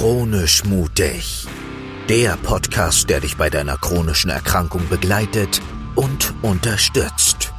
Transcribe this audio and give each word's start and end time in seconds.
Chronisch 0.00 0.64
mutig. 0.64 1.46
Der 2.08 2.38
Podcast, 2.38 3.10
der 3.10 3.20
dich 3.20 3.36
bei 3.36 3.50
deiner 3.50 3.76
chronischen 3.76 4.30
Erkrankung 4.30 4.80
begleitet 4.88 5.60
und 5.94 6.32
unterstützt. 6.40 7.52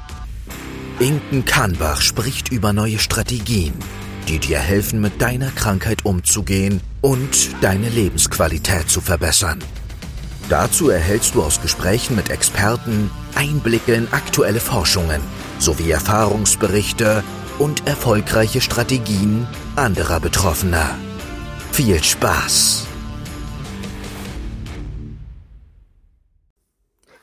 Inken 0.97 1.45
Kahnbach 1.45 2.01
spricht 2.01 2.51
über 2.51 2.73
neue 2.73 2.97
Strategien, 2.97 3.75
die 4.27 4.39
dir 4.39 4.57
helfen, 4.57 5.01
mit 5.01 5.21
deiner 5.21 5.51
Krankheit 5.51 6.03
umzugehen 6.03 6.81
und 7.01 7.51
deine 7.61 7.89
Lebensqualität 7.89 8.89
zu 8.89 9.01
verbessern. 9.01 9.59
Dazu 10.49 10.89
erhältst 10.89 11.35
du 11.35 11.43
aus 11.43 11.61
Gesprächen 11.61 12.15
mit 12.15 12.31
Experten 12.31 13.11
Einblicke 13.35 13.93
in 13.93 14.11
aktuelle 14.11 14.61
Forschungen 14.61 15.21
sowie 15.59 15.91
Erfahrungsberichte 15.91 17.23
und 17.59 17.87
erfolgreiche 17.87 18.61
Strategien 18.61 19.45
anderer 19.75 20.19
Betroffener. 20.19 20.97
Viel 21.71 22.03
Spaß! 22.03 22.85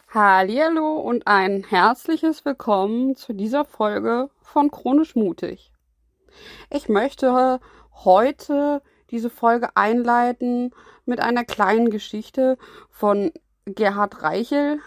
Hallo 0.08 0.96
und 1.00 1.26
ein 1.26 1.64
herzliches 1.64 2.46
Willkommen 2.46 3.14
zu 3.14 3.34
dieser 3.34 3.66
Folge 3.66 4.30
von 4.40 4.70
Chronisch 4.70 5.14
Mutig. 5.14 5.70
Ich 6.70 6.88
möchte 6.88 7.60
heute 7.92 8.80
diese 9.10 9.28
Folge 9.28 9.76
einleiten 9.76 10.72
mit 11.04 11.20
einer 11.20 11.44
kleinen 11.44 11.90
Geschichte 11.90 12.56
von 12.90 13.32
Gerhard 13.66 14.22
Reichel. 14.22 14.80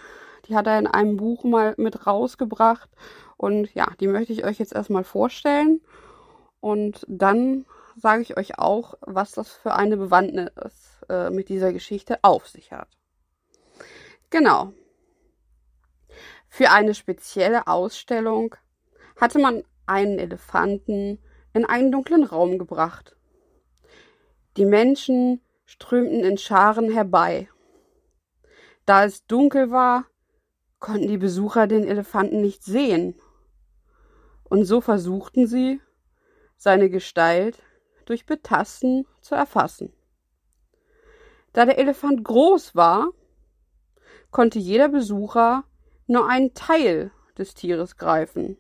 Die 0.48 0.56
hat 0.56 0.66
er 0.66 0.80
in 0.80 0.88
einem 0.88 1.18
Buch 1.18 1.44
mal 1.44 1.76
mit 1.78 2.08
rausgebracht 2.08 2.90
und 3.38 3.72
ja, 3.76 3.88
die 4.00 4.08
möchte 4.08 4.34
ich 4.34 4.44
euch 4.44 4.58
jetzt 4.58 4.74
erstmal 4.74 5.04
vorstellen 5.04 5.82
und 6.62 7.06
dann 7.08 7.66
sage 8.02 8.24
ich 8.24 8.38
euch 8.38 8.58
auch, 8.58 8.96
was 9.02 9.32
das 9.32 9.52
für 9.52 9.74
eine 9.74 9.98
Bewandtnis 9.98 11.00
äh, 11.10 11.30
mit 11.30 11.50
dieser 11.50 11.72
Geschichte 11.72 12.20
auf 12.24 12.48
sich 12.48 12.72
hat. 12.72 12.90
Genau. 14.30 14.74
Für 16.50 16.72
eine 16.72 16.94
spezielle 16.96 17.68
Ausstellung 17.68 18.56
hatte 19.20 19.40
man 19.40 19.64
einen 19.86 20.20
Elefanten 20.20 21.20
in 21.54 21.66
einen 21.66 21.92
dunklen 21.92 22.24
Raum 22.24 22.58
gebracht. 22.58 23.16
Die 24.58 24.66
Menschen 24.66 25.42
strömten 25.66 26.24
in 26.24 26.38
Scharen 26.38 26.92
herbei. 26.92 27.50
Da 28.86 29.06
es 29.06 29.26
dunkel 29.28 29.72
war, 29.72 30.06
konnten 30.80 31.08
die 31.08 31.18
Besucher 31.18 31.68
den 31.68 31.88
Elefanten 31.88 32.42
nicht 32.42 32.64
sehen. 32.64 33.16
Und 34.44 34.66
so 34.66 34.82
versuchten 34.82 35.48
sie, 35.48 35.80
seine 36.58 36.90
Gestalt 36.90 37.62
durch 38.12 38.26
Betasten 38.26 39.08
zu 39.22 39.36
erfassen. 39.36 39.94
Da 41.54 41.66
der 41.66 41.80
Elefant 41.80 42.26
groß 42.26 42.76
war, 42.76 43.08
konnte 44.32 44.60
jeder 44.60 44.90
Besucher 44.90 45.64
nur 46.08 46.28
einen 46.28 46.54
Teil 46.54 47.12
des 47.38 47.54
Tieres 47.54 47.96
greifen 47.96 48.58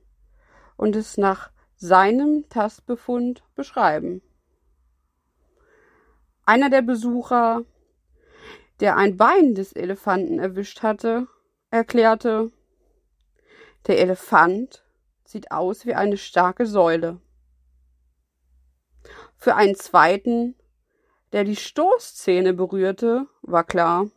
und 0.77 0.95
es 0.95 1.17
nach 1.17 1.51
seinem 1.75 2.47
Tastbefund 2.47 3.43
beschreiben. 3.55 4.21
Einer 6.45 6.69
der 6.69 6.81
Besucher, 6.81 7.65
der 8.79 8.95
ein 8.95 9.17
Bein 9.17 9.53
des 9.53 9.73
Elefanten 9.73 10.39
erwischt 10.39 10.81
hatte, 10.81 11.27
erklärte, 11.71 12.51
der 13.87 13.99
Elefant 13.99 14.85
sieht 15.25 15.51
aus 15.51 15.85
wie 15.85 15.93
eine 15.93 16.15
starke 16.15 16.65
Säule. 16.65 17.19
Für 19.41 19.55
einen 19.55 19.73
zweiten, 19.73 20.53
der 21.31 21.45
die 21.45 21.55
Stoßzähne 21.55 22.53
berührte, 22.53 23.25
war 23.41 23.63
klar, 23.63 24.07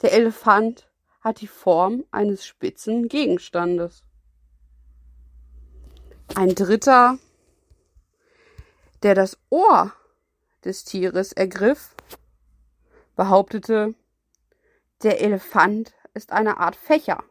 der 0.00 0.12
Elefant 0.12 0.88
hat 1.22 1.40
die 1.40 1.48
Form 1.48 2.04
eines 2.12 2.46
spitzen 2.46 3.08
Gegenstandes. 3.08 4.04
Ein 6.36 6.54
dritter, 6.54 7.18
der 9.02 9.16
das 9.16 9.38
Ohr 9.50 9.92
des 10.64 10.84
Tieres 10.84 11.32
ergriff, 11.32 11.96
behauptete, 13.16 13.96
der 15.02 15.20
Elefant 15.20 15.94
ist 16.14 16.30
eine 16.30 16.58
Art 16.58 16.76
Fächer. 16.76 17.24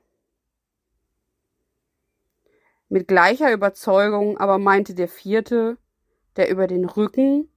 Mit 2.90 3.08
gleicher 3.08 3.54
Überzeugung 3.54 4.38
aber 4.38 4.58
meinte 4.58 4.94
der 4.94 5.08
vierte, 5.08 5.78
der 6.38 6.50
über 6.50 6.68
den 6.68 6.86
Rücken 6.86 7.50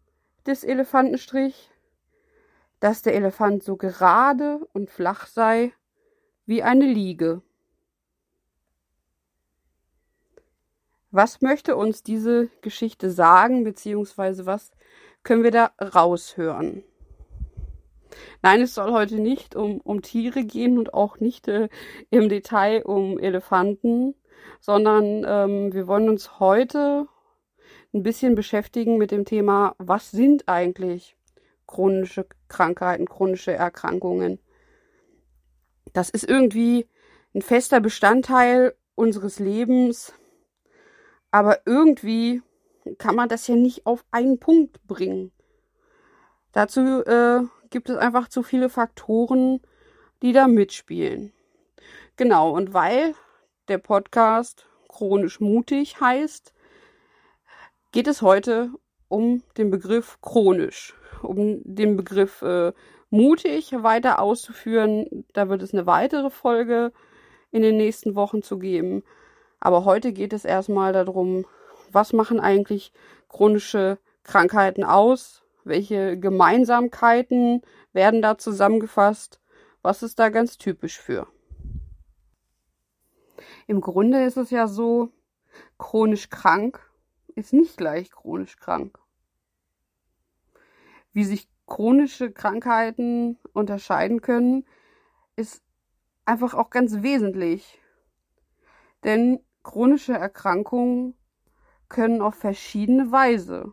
des 0.47 0.65
Elefanten 0.65 1.19
strich, 1.19 1.71
dass 2.81 3.03
der 3.03 3.15
Elefant 3.15 3.63
so 3.63 3.77
gerade 3.77 4.67
und 4.73 4.91
flach 4.91 5.27
sei 5.27 5.73
wie 6.47 6.63
eine 6.63 6.87
Liege. 6.87 7.43
Was 11.11 11.41
möchte 11.41 11.77
uns 11.77 12.03
diese 12.03 12.49
Geschichte 12.61 13.11
sagen, 13.11 13.63
beziehungsweise 13.65 14.47
was 14.47 14.73
können 15.23 15.45
wir 15.45 15.53
da 15.53 15.71
raushören? 15.81 16.83
Nein, 18.43 18.61
es 18.61 18.75
soll 18.75 18.93
heute 18.93 19.17
nicht 19.17 19.57
um, 19.57 19.81
um 19.81 20.03
Tiere 20.03 20.45
gehen 20.45 20.77
und 20.77 20.93
auch 20.93 21.21
nicht 21.21 21.49
äh, 21.49 21.69
im 22.11 22.29
Detail 22.29 22.83
um 22.85 23.19
Elefanten, 23.19 24.15
sondern 24.61 25.25
ähm, 25.27 25.73
wir 25.73 25.87
wollen 25.87 26.09
uns 26.09 26.39
heute 26.41 27.07
ein 27.95 28.03
bisschen 28.03 28.35
beschäftigen 28.35 28.99
mit 28.99 29.13
dem 29.13 29.25
Thema, 29.25 29.75
was 29.79 30.11
sind 30.11 30.49
eigentlich 30.49 31.17
chronische 31.67 32.27
Krankheiten, 32.49 33.07
chronische 33.07 33.53
Erkrankungen. 33.53 34.41
Das 35.93 36.11
ist 36.11 36.29
irgendwie 36.29 36.87
ein 37.35 37.43
fester 37.43 37.81
Bestandteil 37.81 38.75
unseres 38.97 39.39
Lebens, 39.39 40.13
aber 41.31 41.61
irgendwie 41.67 42.43
kann 42.99 43.15
man 43.15 43.29
das 43.29 43.47
ja 43.47 43.55
nicht 43.55 43.87
auf 43.87 44.05
einen 44.11 44.39
Punkt 44.39 44.85
bringen. 44.87 45.33
Dazu 46.53 47.03
äh, 47.05 47.43
gibt 47.71 47.89
es 47.89 47.97
einfach 47.97 48.29
zu 48.29 48.43
viele 48.43 48.69
Faktoren, 48.69 49.61
die 50.23 50.33
da 50.33 50.47
mitspielen. 50.47 51.33
Genau, 52.17 52.51
und 52.53 52.73
weil 52.75 53.15
der 53.69 53.79
Podcast 53.79 54.67
chronisch 54.89 55.41
mutig 55.41 56.01
heißt, 56.01 56.54
geht 57.95 58.09
es 58.09 58.23
heute 58.23 58.71
um 59.07 59.45
den 59.57 59.71
Begriff 59.71 60.19
chronisch, 60.21 60.95
um 61.23 61.61
den 61.63 61.97
Begriff 61.97 62.43
äh, 62.43 62.73
mutig 63.09 63.71
weiter 63.73 64.19
auszuführen. 64.19 65.25
Da 65.33 65.49
wird 65.49 65.63
es 65.63 65.73
eine 65.73 65.87
weitere 65.87 66.29
Folge 66.29 66.91
in 67.53 67.63
den 67.63 67.77
nächsten 67.77 68.17
Wochen 68.17 68.43
zu 68.43 68.59
geben. 68.59 69.05
Aber 69.61 69.85
heute 69.85 70.13
geht 70.13 70.33
es 70.33 70.45
erstmal 70.45 70.93
darum, 70.93 71.47
was 71.93 72.13
machen 72.13 72.41
eigentlich 72.41 72.93
chronische 73.29 73.99
Krankheiten 74.25 74.83
aus? 74.83 75.45
Welche 75.63 76.19
Gemeinsamkeiten 76.19 77.63
werden 77.93 78.23
da 78.23 78.39
zusammengefasst? 78.39 79.41
Was 79.83 80.03
ist 80.03 80.19
da 80.19 80.31
ganz 80.31 80.59
typisch 80.59 80.99
für? 80.99 81.29
Im 83.69 83.81
Grunde 83.81 84.25
ist 84.25 84.37
es 84.37 84.51
ja 84.51 84.67
so, 84.67 85.11
chronisch 85.79 86.29
krank 86.29 86.84
ist 87.37 87.53
nicht 87.53 87.77
gleich 87.77 88.11
chronisch 88.11 88.57
krank. 88.57 88.99
Wie 91.13 91.25
sich 91.25 91.49
chronische 91.67 92.33
Krankheiten 92.33 93.39
unterscheiden 93.53 94.21
können, 94.21 94.67
ist 95.37 95.63
einfach 96.25 96.55
auch 96.55 96.71
ganz 96.71 97.03
wesentlich. 97.03 97.81
Denn 99.05 99.41
chronische 99.63 100.15
Erkrankungen 100.15 101.15
können 101.89 102.21
auf 102.21 102.35
verschiedene 102.35 103.13
Weise 103.13 103.73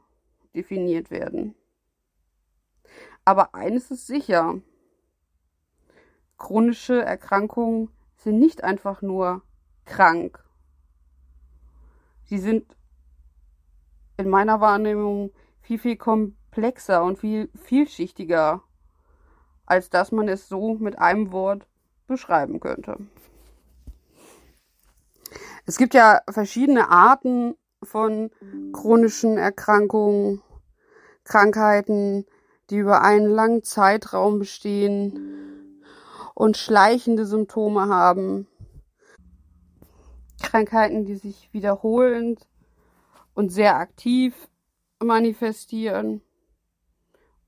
definiert 0.53 1.11
werden. 1.11 1.55
Aber 3.25 3.55
eines 3.55 3.91
ist 3.91 4.07
sicher. 4.07 4.61
Chronische 6.37 7.01
Erkrankungen 7.01 7.89
sind 8.17 8.39
nicht 8.39 8.63
einfach 8.63 9.01
nur 9.01 9.43
krank. 9.85 10.43
Sie 12.23 12.39
sind 12.39 12.75
in 14.21 14.29
meiner 14.29 14.61
Wahrnehmung 14.61 15.31
viel, 15.61 15.79
viel 15.79 15.97
komplexer 15.97 17.03
und 17.03 17.19
viel 17.19 17.49
vielschichtiger, 17.55 18.61
als 19.65 19.89
dass 19.89 20.11
man 20.11 20.27
es 20.27 20.47
so 20.47 20.75
mit 20.75 20.99
einem 20.99 21.31
Wort 21.31 21.67
beschreiben 22.07 22.59
könnte. 22.59 22.97
Es 25.65 25.77
gibt 25.77 25.93
ja 25.93 26.21
verschiedene 26.29 26.89
Arten 26.89 27.55
von 27.83 28.31
chronischen 28.73 29.37
Erkrankungen, 29.37 30.41
Krankheiten, 31.23 32.25
die 32.69 32.77
über 32.77 33.01
einen 33.01 33.27
langen 33.27 33.63
Zeitraum 33.63 34.39
bestehen 34.39 35.81
und 36.33 36.57
schleichende 36.57 37.25
Symptome 37.25 37.87
haben. 37.87 38.47
Krankheiten, 40.41 41.05
die 41.05 41.15
sich 41.15 41.49
wiederholend 41.53 42.47
und 43.33 43.49
sehr 43.49 43.77
aktiv 43.77 44.49
manifestieren 45.03 46.21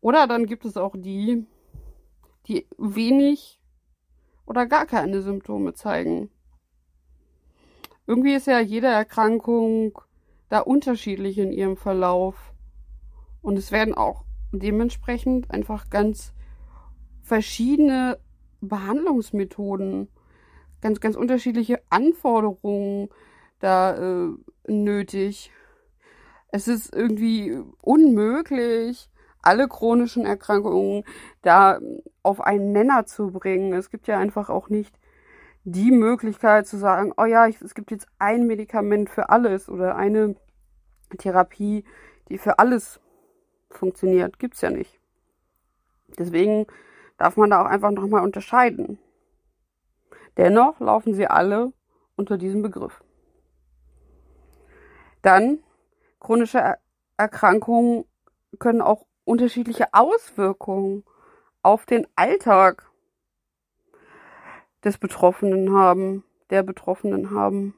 Oder 0.01 0.27
dann 0.27 0.45
gibt 0.45 0.65
es 0.65 0.75
auch 0.75 0.95
die, 0.97 1.45
die 2.47 2.67
wenig 2.77 3.61
oder 4.45 4.65
gar 4.65 4.85
keine 4.85 5.21
Symptome 5.21 5.73
zeigen. 5.73 6.29
Irgendwie 8.05 8.33
ist 8.33 8.47
ja 8.47 8.59
jede 8.59 8.87
Erkrankung 8.87 9.97
da 10.49 10.59
unterschiedlich 10.59 11.37
in 11.37 11.51
ihrem 11.53 11.77
Verlauf. 11.77 12.53
Und 13.41 13.57
es 13.57 13.71
werden 13.71 13.93
auch 13.93 14.25
dementsprechend 14.51 15.49
einfach 15.51 15.89
ganz 15.89 16.33
verschiedene 17.21 18.19
Behandlungsmethoden, 18.61 20.09
ganz, 20.81 20.99
ganz 20.99 21.15
unterschiedliche 21.15 21.81
Anforderungen 21.89 23.09
da 23.59 23.95
äh, 24.25 24.29
nötig. 24.67 25.51
Es 26.55 26.67
ist 26.67 26.93
irgendwie 26.93 27.59
unmöglich, 27.81 29.09
alle 29.41 29.67
chronischen 29.67 30.23
Erkrankungen 30.23 31.03
da 31.41 31.79
auf 32.21 32.41
einen 32.41 32.71
Nenner 32.71 33.07
zu 33.07 33.31
bringen. 33.31 33.73
Es 33.73 33.89
gibt 33.89 34.05
ja 34.05 34.19
einfach 34.19 34.51
auch 34.51 34.69
nicht 34.69 34.95
die 35.63 35.89
Möglichkeit 35.89 36.67
zu 36.67 36.77
sagen, 36.77 37.11
oh 37.17 37.25
ja, 37.25 37.47
ich, 37.47 37.59
es 37.59 37.73
gibt 37.73 37.89
jetzt 37.89 38.05
ein 38.19 38.45
Medikament 38.45 39.09
für 39.09 39.29
alles 39.29 39.67
oder 39.67 39.95
eine 39.95 40.35
Therapie, 41.17 41.85
die 42.29 42.37
für 42.37 42.59
alles 42.59 43.01
funktioniert. 43.71 44.37
Gibt's 44.37 44.61
ja 44.61 44.69
nicht. 44.69 44.99
Deswegen 46.19 46.67
darf 47.17 47.35
man 47.35 47.49
da 47.49 47.63
auch 47.63 47.67
einfach 47.67 47.89
nochmal 47.89 48.23
unterscheiden. 48.23 48.99
Dennoch 50.37 50.79
laufen 50.79 51.15
sie 51.15 51.25
alle 51.25 51.73
unter 52.15 52.37
diesem 52.37 52.61
Begriff. 52.61 53.03
Dann 55.23 55.63
chronische 56.23 56.77
Erkrankungen 57.17 58.05
können 58.57 58.81
auch 58.81 59.05
unterschiedliche 59.25 59.93
Auswirkungen 59.93 61.05
auf 61.61 61.85
den 61.85 62.07
Alltag 62.15 62.89
des 64.83 64.97
Betroffenen 64.97 65.73
haben, 65.73 66.23
der 66.49 66.63
Betroffenen 66.63 67.31
haben. 67.31 67.75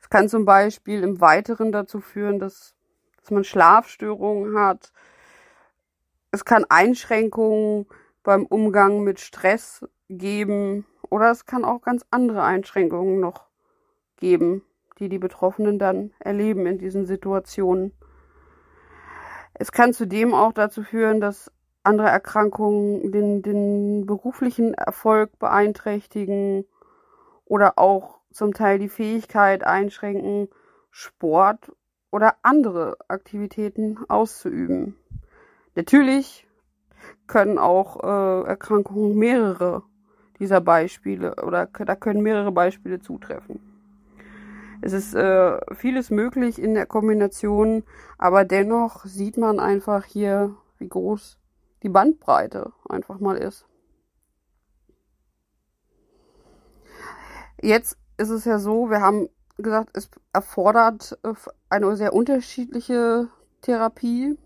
Es 0.00 0.10
kann 0.10 0.28
zum 0.28 0.44
Beispiel 0.44 1.02
im 1.02 1.20
Weiteren 1.20 1.72
dazu 1.72 2.00
führen, 2.00 2.38
dass, 2.38 2.74
dass 3.20 3.30
man 3.30 3.44
Schlafstörungen 3.44 4.58
hat. 4.58 4.92
Es 6.30 6.44
kann 6.44 6.64
Einschränkungen 6.68 7.86
beim 8.22 8.46
Umgang 8.46 9.02
mit 9.02 9.20
Stress 9.20 9.84
geben 10.08 10.86
oder 11.10 11.30
es 11.30 11.46
kann 11.46 11.64
auch 11.64 11.82
ganz 11.82 12.04
andere 12.10 12.42
Einschränkungen 12.42 13.20
noch 13.20 13.46
geben, 14.16 14.62
die 14.98 15.08
die 15.08 15.18
Betroffenen 15.18 15.78
dann 15.78 16.12
erleben 16.18 16.66
in 16.66 16.78
diesen 16.78 17.06
Situationen. 17.06 17.92
Es 19.54 19.72
kann 19.72 19.92
zudem 19.92 20.34
auch 20.34 20.52
dazu 20.52 20.82
führen, 20.82 21.20
dass 21.20 21.50
andere 21.82 22.08
Erkrankungen 22.08 23.10
den, 23.12 23.42
den 23.42 24.06
beruflichen 24.06 24.74
Erfolg 24.74 25.38
beeinträchtigen 25.38 26.64
oder 27.44 27.78
auch 27.78 28.18
zum 28.30 28.52
Teil 28.52 28.78
die 28.78 28.88
Fähigkeit 28.88 29.64
einschränken, 29.64 30.48
Sport 30.90 31.72
oder 32.10 32.36
andere 32.42 32.96
Aktivitäten 33.08 33.98
auszuüben. 34.08 34.96
Natürlich 35.74 36.46
können 37.26 37.58
auch 37.58 38.02
äh, 38.02 38.48
Erkrankungen 38.48 39.16
mehrere 39.16 39.82
dieser 40.38 40.60
Beispiele 40.60 41.34
oder 41.44 41.66
da 41.66 41.94
können 41.96 42.22
mehrere 42.22 42.52
Beispiele 42.52 43.00
zutreffen. 43.00 43.67
Es 44.80 44.92
ist 44.92 45.14
äh, 45.14 45.58
vieles 45.74 46.10
möglich 46.10 46.60
in 46.60 46.74
der 46.74 46.86
Kombination, 46.86 47.82
aber 48.16 48.44
dennoch 48.44 49.04
sieht 49.04 49.36
man 49.36 49.58
einfach 49.58 50.04
hier, 50.04 50.54
wie 50.78 50.88
groß 50.88 51.38
die 51.82 51.88
Bandbreite 51.88 52.72
einfach 52.88 53.18
mal 53.18 53.36
ist. 53.36 53.66
Jetzt 57.60 57.98
ist 58.18 58.30
es 58.30 58.44
ja 58.44 58.58
so, 58.58 58.88
wir 58.88 59.00
haben 59.00 59.28
gesagt, 59.56 59.90
es 59.94 60.08
erfordert 60.32 61.18
äh, 61.24 61.34
eine 61.68 61.96
sehr 61.96 62.14
unterschiedliche 62.14 63.28
Therapie, 63.62 64.38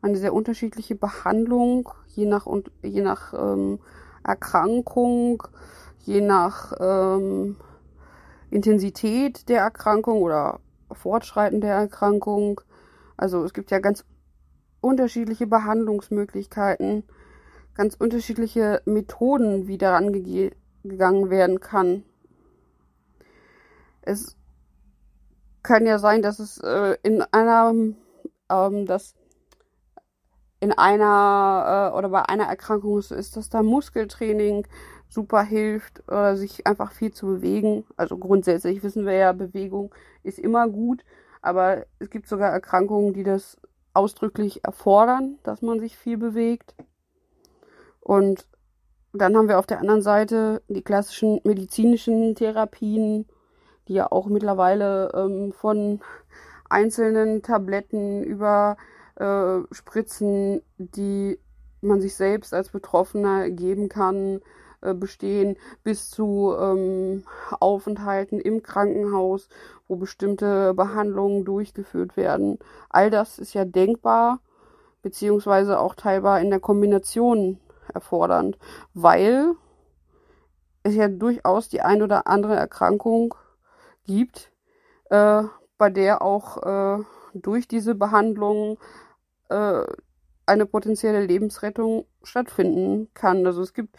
eine 0.00 0.16
sehr 0.16 0.32
unterschiedliche 0.32 0.94
Behandlung, 0.94 1.88
je 2.06 2.26
nach, 2.26 2.46
je 2.82 3.00
nach 3.00 3.34
ähm, 3.34 3.80
Erkrankung, 4.22 5.42
je 6.04 6.20
nach 6.20 6.72
ähm, 6.78 7.56
Intensität 8.50 9.48
der 9.48 9.60
Erkrankung 9.60 10.22
oder 10.22 10.60
Fortschreiten 10.92 11.60
der 11.60 11.74
Erkrankung. 11.74 12.60
Also 13.16 13.44
es 13.44 13.52
gibt 13.52 13.70
ja 13.70 13.78
ganz 13.78 14.04
unterschiedliche 14.80 15.46
Behandlungsmöglichkeiten, 15.46 17.04
ganz 17.74 17.94
unterschiedliche 17.94 18.82
Methoden, 18.84 19.66
wie 19.66 19.78
daran 19.78 20.12
gegangen 20.12 21.30
werden 21.30 21.60
kann. 21.60 22.04
Es 24.02 24.36
kann 25.62 25.84
ja 25.84 25.98
sein, 25.98 26.22
dass 26.22 26.38
es 26.38 26.58
äh, 26.58 26.96
in 27.02 27.22
einer, 27.22 27.74
ähm, 28.48 28.86
dass 28.86 29.16
in 30.60 30.72
einer 30.72 31.90
äh, 31.92 31.98
oder 31.98 32.08
bei 32.08 32.22
einer 32.22 32.44
Erkrankung 32.44 33.00
so 33.02 33.14
ist, 33.14 33.36
dass 33.36 33.50
da 33.50 33.62
Muskeltraining 33.62 34.66
super 35.08 35.42
hilft 35.42 36.02
oder 36.08 36.36
sich 36.36 36.66
einfach 36.66 36.92
viel 36.92 37.12
zu 37.12 37.26
bewegen. 37.26 37.84
Also 37.96 38.18
grundsätzlich 38.18 38.82
wissen 38.82 39.06
wir 39.06 39.14
ja, 39.14 39.32
Bewegung 39.32 39.94
ist 40.22 40.38
immer 40.38 40.68
gut, 40.68 41.04
aber 41.42 41.86
es 41.98 42.10
gibt 42.10 42.28
sogar 42.28 42.50
Erkrankungen, 42.50 43.12
die 43.12 43.22
das 43.22 43.58
ausdrücklich 43.94 44.64
erfordern, 44.64 45.38
dass 45.42 45.62
man 45.62 45.80
sich 45.80 45.96
viel 45.96 46.18
bewegt. 46.18 46.74
Und 48.00 48.46
dann 49.12 49.36
haben 49.36 49.48
wir 49.48 49.58
auf 49.58 49.66
der 49.66 49.80
anderen 49.80 50.02
Seite 50.02 50.62
die 50.68 50.82
klassischen 50.82 51.40
medizinischen 51.44 52.34
Therapien, 52.34 53.26
die 53.88 53.94
ja 53.94 54.10
auch 54.10 54.26
mittlerweile 54.26 55.10
ähm, 55.14 55.52
von 55.52 56.00
einzelnen 56.68 57.42
Tabletten 57.42 58.22
über 58.24 58.76
äh, 59.14 59.60
Spritzen, 59.70 60.62
die 60.78 61.38
man 61.80 62.00
sich 62.00 62.14
selbst 62.14 62.52
als 62.52 62.70
Betroffener 62.70 63.48
geben 63.50 63.88
kann, 63.88 64.36
äh, 64.36 64.40
bestehen, 64.94 65.56
bis 65.84 66.10
zu 66.10 66.54
ähm, 66.58 67.24
Aufenthalten 67.60 68.40
im 68.40 68.62
Krankenhaus, 68.62 69.48
wo 69.88 69.96
bestimmte 69.96 70.74
Behandlungen 70.74 71.44
durchgeführt 71.44 72.16
werden. 72.16 72.58
All 72.90 73.10
das 73.10 73.38
ist 73.38 73.54
ja 73.54 73.64
denkbar, 73.64 74.40
beziehungsweise 75.02 75.78
auch 75.78 75.94
teilbar 75.94 76.40
in 76.40 76.50
der 76.50 76.60
Kombination 76.60 77.60
erfordernd, 77.92 78.58
weil 78.94 79.54
es 80.82 80.94
ja 80.94 81.08
durchaus 81.08 81.68
die 81.68 81.80
ein 81.80 82.02
oder 82.02 82.26
andere 82.26 82.56
Erkrankung 82.56 83.34
gibt, 84.04 84.52
äh, 85.10 85.42
bei 85.78 85.90
der 85.90 86.22
auch 86.22 86.62
äh, 86.98 87.04
durch 87.34 87.68
diese 87.68 87.94
Behandlung 87.94 88.78
äh, 89.48 89.82
eine 90.46 90.66
potenzielle 90.66 91.24
Lebensrettung 91.24 92.06
stattfinden 92.22 93.08
kann. 93.14 93.44
Also 93.46 93.62
es 93.62 93.74
gibt 93.74 93.96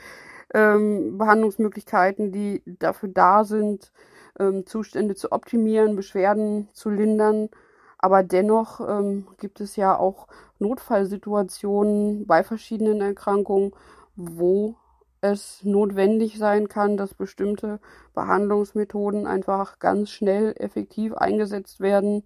ähm, 0.54 1.18
Behandlungsmöglichkeiten, 1.18 2.32
die 2.32 2.62
dafür 2.66 3.10
da 3.10 3.44
sind, 3.44 3.92
ähm, 4.40 4.66
Zustände 4.66 5.16
zu 5.16 5.32
optimieren, 5.32 5.96
Beschwerden 5.96 6.70
zu 6.74 6.90
lindern. 6.90 7.50
Aber 7.98 8.24
dennoch 8.24 8.80
ähm, 8.82 9.28
gibt 9.40 9.60
es 9.60 9.76
ja 9.76 9.98
auch 9.98 10.28
Notfallsituationen 10.60 12.28
bei 12.28 12.44
verschiedenen 12.44 13.02
Erkrankungen, 13.02 13.72
wo 14.16 14.76
es 15.22 15.64
notwendig 15.64 16.38
sein 16.38 16.68
kann, 16.68 16.96
dass 16.96 17.14
bestimmte 17.14 17.80
Behandlungsmethoden 18.14 19.26
einfach 19.26 19.80
ganz 19.80 20.12
schnell 20.12 20.54
effektiv 20.58 21.14
eingesetzt 21.14 21.80
werden, 21.80 22.24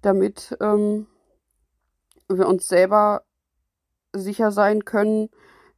damit 0.00 0.56
ähm, 0.60 1.06
wir 2.28 2.46
uns 2.46 2.68
selber 2.68 3.22
sicher 4.14 4.52
sein 4.52 4.84
können, 4.84 5.28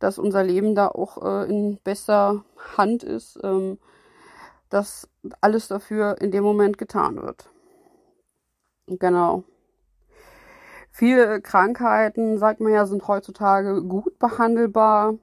dass 0.01 0.19
unser 0.19 0.43
Leben 0.43 0.75
da 0.75 0.89
auch 0.89 1.23
äh, 1.23 1.49
in 1.49 1.79
besser 1.85 2.45
Hand 2.77 3.05
ist, 3.05 3.39
ähm, 3.45 3.79
dass 4.71 5.09
alles 5.41 5.69
dafür 5.69 6.17
in 6.21 6.31
dem 6.31 6.43
Moment 6.43 6.79
getan 6.79 7.23
wird. 7.23 7.51
Genau. 8.87 9.45
Viele 10.91 11.41
Krankheiten, 11.41 12.39
sagt 12.39 12.61
man 12.61 12.73
ja, 12.73 12.87
sind 12.87 13.07
heutzutage 13.07 13.83
gut 13.83 14.19
behandelbar, 14.19 15.15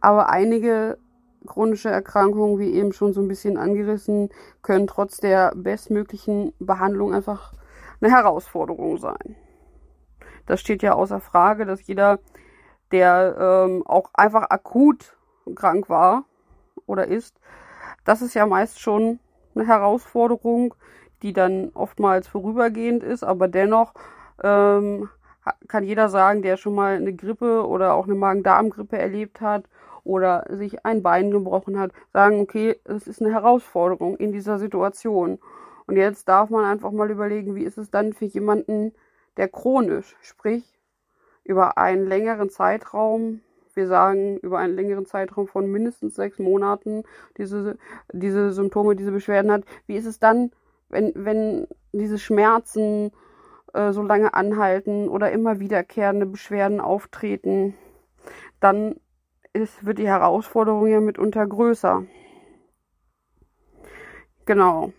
aber 0.00 0.28
einige 0.28 0.98
chronische 1.46 1.88
Erkrankungen, 1.88 2.58
wie 2.58 2.72
eben 2.74 2.92
schon 2.92 3.14
so 3.14 3.22
ein 3.22 3.28
bisschen 3.28 3.56
angerissen, 3.56 4.28
können 4.62 4.86
trotz 4.86 5.18
der 5.18 5.52
bestmöglichen 5.54 6.52
Behandlung 6.58 7.14
einfach 7.14 7.54
eine 8.00 8.10
Herausforderung 8.10 8.98
sein. 8.98 9.36
Das 10.46 10.60
steht 10.60 10.82
ja 10.82 10.94
außer 10.94 11.20
Frage, 11.20 11.64
dass 11.64 11.86
jeder 11.86 12.18
der 12.92 13.36
ähm, 13.38 13.86
auch 13.86 14.10
einfach 14.14 14.50
akut 14.50 15.16
krank 15.54 15.88
war 15.88 16.24
oder 16.86 17.06
ist, 17.06 17.40
das 18.04 18.22
ist 18.22 18.34
ja 18.34 18.46
meist 18.46 18.80
schon 18.80 19.18
eine 19.54 19.66
Herausforderung, 19.66 20.74
die 21.22 21.32
dann 21.32 21.70
oftmals 21.74 22.28
vorübergehend 22.28 23.02
ist, 23.02 23.24
aber 23.24 23.48
dennoch 23.48 23.92
ähm, 24.42 25.08
kann 25.66 25.84
jeder 25.84 26.08
sagen, 26.08 26.42
der 26.42 26.56
schon 26.56 26.74
mal 26.74 26.96
eine 26.96 27.14
Grippe 27.14 27.66
oder 27.66 27.94
auch 27.94 28.04
eine 28.04 28.14
Magen-Darm-Grippe 28.14 28.98
erlebt 28.98 29.40
hat 29.40 29.64
oder 30.04 30.44
sich 30.48 30.84
ein 30.84 31.02
Bein 31.02 31.30
gebrochen 31.30 31.78
hat, 31.78 31.92
sagen, 32.12 32.40
okay, 32.40 32.78
es 32.84 33.06
ist 33.06 33.20
eine 33.20 33.32
Herausforderung 33.32 34.16
in 34.16 34.32
dieser 34.32 34.58
Situation. 34.58 35.38
Und 35.86 35.96
jetzt 35.96 36.28
darf 36.28 36.50
man 36.50 36.64
einfach 36.64 36.92
mal 36.92 37.10
überlegen, 37.10 37.54
wie 37.54 37.64
ist 37.64 37.78
es 37.78 37.90
dann 37.90 38.12
für 38.12 38.26
jemanden, 38.26 38.92
der 39.36 39.48
chronisch, 39.48 40.16
sprich 40.20 40.77
über 41.48 41.78
einen 41.78 42.06
längeren 42.06 42.50
Zeitraum, 42.50 43.40
wir 43.74 43.86
sagen 43.86 44.36
über 44.38 44.58
einen 44.58 44.74
längeren 44.74 45.06
Zeitraum 45.06 45.48
von 45.48 45.66
mindestens 45.70 46.14
sechs 46.14 46.38
Monaten 46.38 47.04
diese, 47.38 47.78
diese 48.12 48.52
Symptome, 48.52 48.96
diese 48.96 49.12
Beschwerden 49.12 49.50
hat, 49.50 49.64
wie 49.86 49.96
ist 49.96 50.04
es 50.04 50.18
dann, 50.18 50.50
wenn, 50.90 51.12
wenn 51.16 51.66
diese 51.92 52.18
Schmerzen 52.18 53.12
äh, 53.72 53.92
so 53.92 54.02
lange 54.02 54.34
anhalten 54.34 55.08
oder 55.08 55.32
immer 55.32 55.58
wiederkehrende 55.58 56.26
Beschwerden 56.26 56.80
auftreten, 56.80 57.74
dann 58.60 58.96
ist, 59.54 59.86
wird 59.86 59.98
die 59.98 60.08
Herausforderung 60.08 60.86
ja 60.86 61.00
mitunter 61.00 61.46
größer. 61.46 62.04
Genau. 64.44 64.92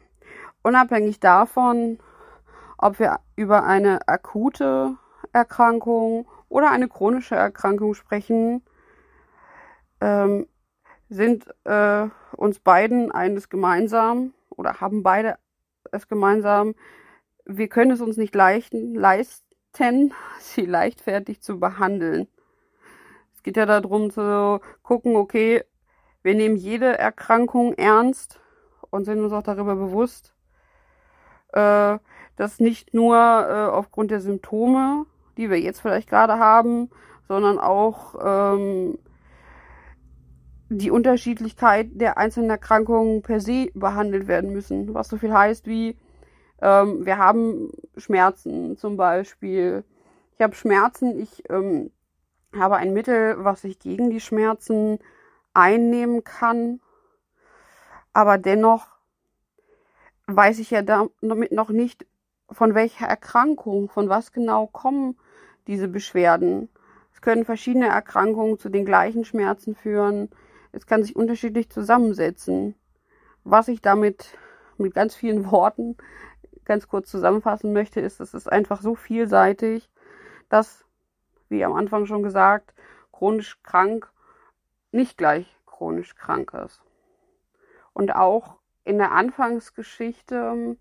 Unabhängig 0.64 1.20
davon, 1.20 2.00
ob 2.78 2.98
wir 2.98 3.20
über 3.36 3.66
eine 3.66 4.08
akute 4.08 4.96
Erkrankung 5.32 6.28
oder 6.50 6.72
eine 6.72 6.90
chronische 6.90 7.36
Erkrankung 7.36 7.94
sprechen, 7.94 8.64
ähm, 10.02 10.48
sind 11.10 11.46
äh, 11.66 12.08
uns 12.36 12.60
beiden 12.60 13.12
eines 13.12 13.50
gemeinsam 13.50 14.34
oder 14.50 14.82
haben 14.82 15.04
beide 15.04 15.38
es 15.92 16.08
gemeinsam, 16.08 16.76
wir 17.46 17.68
können 17.68 17.92
es 17.92 18.02
uns 18.02 18.18
nicht 18.18 18.36
leichten, 18.36 18.94
leisten, 18.94 20.14
sie 20.40 20.66
leichtfertig 20.66 21.42
zu 21.42 21.60
behandeln. 21.60 22.28
Es 23.36 23.44
geht 23.44 23.58
ja 23.58 23.66
darum 23.66 24.12
zu 24.12 24.60
gucken, 24.84 25.16
okay, 25.16 25.64
wir 26.22 26.36
nehmen 26.36 26.58
jede 26.58 26.98
Erkrankung 26.98 27.74
ernst 27.74 28.42
und 28.90 29.06
sind 29.06 29.24
uns 29.24 29.32
auch 29.32 29.44
darüber 29.44 29.76
bewusst, 29.76 30.36
äh, 31.54 31.98
dass 32.36 32.60
nicht 32.60 32.94
nur 32.94 33.16
äh, 33.16 33.70
aufgrund 33.72 34.12
der 34.12 34.20
Symptome, 34.20 35.06
die 35.40 35.50
wir 35.50 35.60
jetzt 35.60 35.80
vielleicht 35.80 36.10
gerade 36.10 36.38
haben, 36.38 36.90
sondern 37.30 37.60
auch 37.60 38.16
ähm, 38.22 39.00
die 40.68 40.92
Unterschiedlichkeit 40.92 41.88
der 41.94 42.18
einzelnen 42.18 42.50
Erkrankungen 42.50 43.22
per 43.22 43.40
se 43.40 43.70
behandelt 43.74 44.28
werden 44.28 44.52
müssen. 44.52 44.94
Was 44.94 45.08
so 45.08 45.16
viel 45.16 45.34
heißt 45.34 45.66
wie, 45.66 45.98
ähm, 46.62 47.06
wir 47.06 47.18
haben 47.18 47.72
Schmerzen 47.96 48.76
zum 48.76 48.98
Beispiel. 48.98 49.86
Ich 50.36 50.42
habe 50.42 50.56
Schmerzen, 50.56 51.18
ich 51.18 51.50
ähm, 51.50 51.92
habe 52.54 52.76
ein 52.76 52.92
Mittel, 52.92 53.38
was 53.40 53.64
ich 53.64 53.80
gegen 53.80 54.10
die 54.10 54.20
Schmerzen 54.20 55.00
einnehmen 55.54 56.26
kann. 56.26 56.82
Aber 58.12 58.38
dennoch 58.38 58.88
weiß 60.28 60.60
ich 60.60 60.72
ja 60.72 60.82
damit 60.82 61.54
noch 61.54 61.70
nicht, 61.70 62.06
von 62.52 62.76
welcher 62.76 63.06
Erkrankung, 63.06 63.88
von 63.88 64.10
was 64.10 64.34
genau 64.34 64.68
kommen 64.68 65.16
diese 65.70 65.88
Beschwerden. 65.88 66.68
Es 67.14 67.22
können 67.22 67.46
verschiedene 67.46 67.88
Erkrankungen 67.88 68.58
zu 68.58 68.70
den 68.70 68.86
gleichen 68.86 69.24
Schmerzen 69.24 69.76
führen. 69.76 70.30
Es 70.72 70.88
kann 70.88 71.04
sich 71.04 71.16
unterschiedlich 71.16 71.70
zusammensetzen. 71.70 72.74
Was 73.44 73.68
ich 73.68 73.80
damit 73.80 74.36
mit 74.78 74.96
ganz 74.96 75.16
vielen 75.16 75.50
Worten 75.52 75.96
ganz 76.66 76.88
kurz 76.88 77.10
zusammenfassen 77.10 77.72
möchte, 77.72 78.00
ist, 78.00 78.20
es 78.20 78.34
ist 78.34 78.52
einfach 78.52 78.82
so 78.82 78.96
vielseitig, 78.96 79.90
dass, 80.50 80.86
wie 81.50 81.64
am 81.64 81.74
Anfang 81.74 82.06
schon 82.06 82.24
gesagt, 82.24 82.74
chronisch 83.12 83.62
krank 83.64 84.12
nicht 84.92 85.18
gleich 85.18 85.56
chronisch 85.68 86.16
krank 86.16 86.54
ist. 86.66 86.82
Und 87.94 88.16
auch 88.16 88.58
in 88.86 88.98
der 88.98 89.12
Anfangsgeschichte 89.12 90.78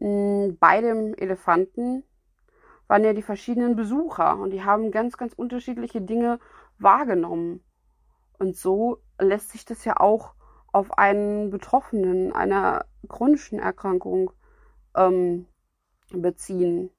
mh, 0.00 0.54
bei 0.58 0.80
dem 0.80 1.14
Elefanten 1.14 2.02
waren 2.92 3.04
ja 3.04 3.14
die 3.14 3.22
verschiedenen 3.22 3.74
Besucher 3.74 4.36
und 4.36 4.50
die 4.50 4.64
haben 4.64 4.90
ganz, 4.90 5.16
ganz 5.16 5.32
unterschiedliche 5.32 6.02
Dinge 6.02 6.38
wahrgenommen. 6.78 7.64
Und 8.38 8.54
so 8.54 8.98
lässt 9.18 9.48
sich 9.48 9.64
das 9.64 9.86
ja 9.86 9.98
auch 9.98 10.34
auf 10.72 10.98
einen 10.98 11.48
Betroffenen 11.48 12.34
einer 12.34 12.84
chronischen 13.08 13.58
Erkrankung 13.58 14.30
ähm, 14.94 15.46
beziehen. 16.10 16.90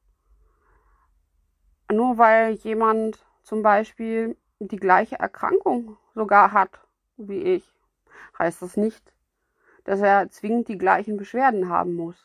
Nur 1.92 2.18
weil 2.18 2.54
jemand 2.54 3.24
zum 3.44 3.62
Beispiel 3.62 4.36
die 4.58 4.78
gleiche 4.78 5.20
Erkrankung 5.20 5.98
sogar 6.16 6.54
hat 6.54 6.72
wie 7.18 7.44
ich, 7.44 7.72
heißt 8.40 8.64
das 8.64 8.78
nicht, 8.78 9.14
dass 9.84 10.00
er 10.00 10.32
zwingend 10.32 10.70
die 10.70 10.80
gleichen 10.80 11.18
Beschwerden 11.18 11.70
haben 11.70 11.94
muss. 11.94 12.16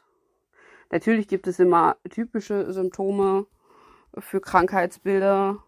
Natürlich 0.91 1.29
gibt 1.29 1.47
es 1.47 1.59
immer 1.59 1.99
typische 2.09 2.73
Symptome 2.73 3.47
für 4.19 4.41
Krankheitsbilder, 4.41 5.59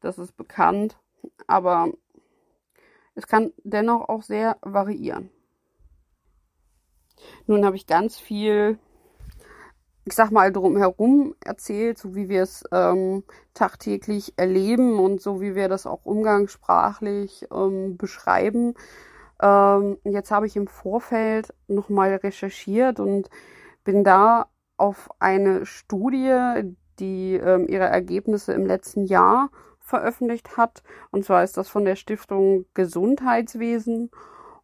das 0.00 0.18
ist 0.18 0.36
bekannt, 0.36 0.98
aber 1.46 1.92
es 3.14 3.26
kann 3.26 3.52
dennoch 3.64 4.08
auch 4.08 4.22
sehr 4.22 4.58
variieren. 4.62 5.30
Nun 7.46 7.64
habe 7.64 7.76
ich 7.76 7.86
ganz 7.86 8.18
viel, 8.18 8.78
ich 10.04 10.14
sag 10.14 10.30
mal, 10.30 10.52
drumherum 10.52 11.34
erzählt, 11.44 11.98
so 11.98 12.14
wie 12.14 12.28
wir 12.28 12.42
es 12.42 12.64
ähm, 12.72 13.24
tagtäglich 13.54 14.34
erleben 14.36 14.98
und 14.98 15.20
so 15.20 15.40
wie 15.40 15.54
wir 15.54 15.68
das 15.68 15.86
auch 15.86 16.04
umgangssprachlich 16.04 17.46
ähm, 17.50 17.96
beschreiben. 17.96 18.74
Ähm, 19.40 19.98
jetzt 20.04 20.30
habe 20.30 20.46
ich 20.46 20.56
im 20.56 20.66
Vorfeld 20.66 21.54
nochmal 21.68 22.14
recherchiert 22.16 23.00
und 23.00 23.30
bin 23.84 24.04
da 24.04 24.48
auf 24.76 25.08
eine 25.18 25.64
Studie, 25.64 26.74
die 27.00 27.34
ähm, 27.34 27.66
ihre 27.68 27.84
Ergebnisse 27.84 28.52
im 28.52 28.66
letzten 28.66 29.04
Jahr 29.04 29.50
veröffentlicht 29.78 30.56
hat. 30.56 30.82
Und 31.10 31.24
zwar 31.24 31.44
ist 31.44 31.56
das 31.56 31.68
von 31.68 31.84
der 31.84 31.96
Stiftung 31.96 32.66
Gesundheitswesen. 32.74 34.10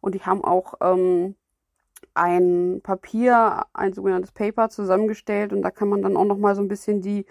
Und 0.01 0.15
die 0.15 0.21
haben 0.21 0.43
auch 0.43 0.75
ähm, 0.81 1.35
ein 2.13 2.81
Papier, 2.83 3.65
ein 3.73 3.93
sogenanntes 3.93 4.31
Paper 4.31 4.69
zusammengestellt. 4.69 5.53
Und 5.53 5.61
da 5.61 5.71
kann 5.71 5.87
man 5.87 6.01
dann 6.01 6.17
auch 6.17 6.25
nochmal 6.25 6.55
so 6.55 6.61
ein 6.61 6.67
bisschen 6.67 7.01
die 7.01 7.25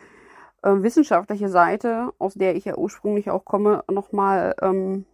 äh, 0.62 0.70
wissenschaftliche 0.70 1.48
Seite, 1.48 2.12
aus 2.18 2.34
der 2.34 2.56
ich 2.56 2.64
ja 2.64 2.76
ursprünglich 2.76 3.30
auch 3.30 3.44
komme, 3.44 3.84
nochmal 3.90 4.54
ähm, 4.62 5.04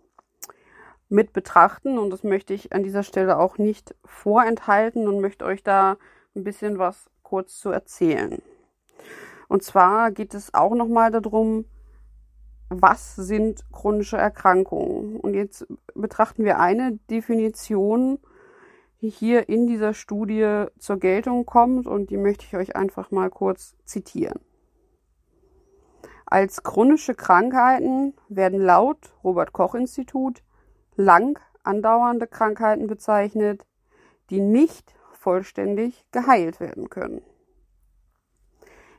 mit 1.08 1.32
betrachten. 1.32 1.98
Und 1.98 2.10
das 2.10 2.22
möchte 2.22 2.54
ich 2.54 2.72
an 2.72 2.84
dieser 2.84 3.02
Stelle 3.02 3.38
auch 3.38 3.58
nicht 3.58 3.94
vorenthalten 4.04 5.08
und 5.08 5.20
möchte 5.20 5.44
euch 5.44 5.62
da 5.62 5.96
ein 6.36 6.44
bisschen 6.44 6.78
was 6.78 7.10
kurz 7.22 7.58
zu 7.58 7.70
erzählen. 7.70 8.40
Und 9.48 9.62
zwar 9.62 10.10
geht 10.10 10.34
es 10.34 10.54
auch 10.54 10.74
nochmal 10.74 11.10
darum, 11.10 11.64
was 12.68 13.16
sind 13.16 13.64
chronische 13.72 14.18
Erkrankungen. 14.18 15.18
Und 15.18 15.34
jetzt 15.34 15.66
betrachten 15.94 16.44
wir 16.44 16.60
eine 16.60 16.98
Definition, 17.10 18.18
die 19.00 19.08
hier 19.08 19.48
in 19.48 19.66
dieser 19.66 19.94
Studie 19.94 20.66
zur 20.78 20.98
Geltung 20.98 21.46
kommt 21.46 21.86
und 21.86 22.10
die 22.10 22.16
möchte 22.16 22.44
ich 22.44 22.56
euch 22.56 22.76
einfach 22.76 23.10
mal 23.10 23.30
kurz 23.30 23.74
zitieren. 23.84 24.40
Als 26.26 26.62
chronische 26.62 27.14
Krankheiten 27.14 28.14
werden 28.28 28.60
laut 28.60 28.98
Robert 29.24 29.52
Koch 29.52 29.74
Institut 29.74 30.42
lang 30.96 31.40
andauernde 31.62 32.26
Krankheiten 32.26 32.86
bezeichnet, 32.86 33.66
die 34.28 34.40
nicht 34.40 34.94
vollständig 35.12 36.04
geheilt 36.12 36.60
werden 36.60 36.90
können. 36.90 37.22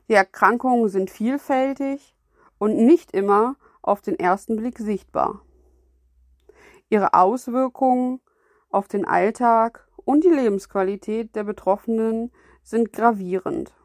Die 0.10 0.16
Erkrankungen 0.16 0.90
sind 0.90 1.12
vielfältig 1.12 2.16
und 2.58 2.76
nicht 2.76 3.12
immer 3.12 3.56
auf 3.84 4.02
den 4.02 4.18
ersten 4.18 4.56
Blick 4.56 4.80
sichtbar. 4.80 5.42
Ihre 6.90 7.14
Auswirkungen 7.14 8.20
auf 8.72 8.88
den 8.88 9.06
Alltag 9.06 9.88
und 10.06 10.24
die 10.24 10.30
Lebensqualität 10.30 11.36
der 11.36 11.44
Betroffenen 11.44 12.32
sind 12.64 12.92
gravierend. 12.92 13.76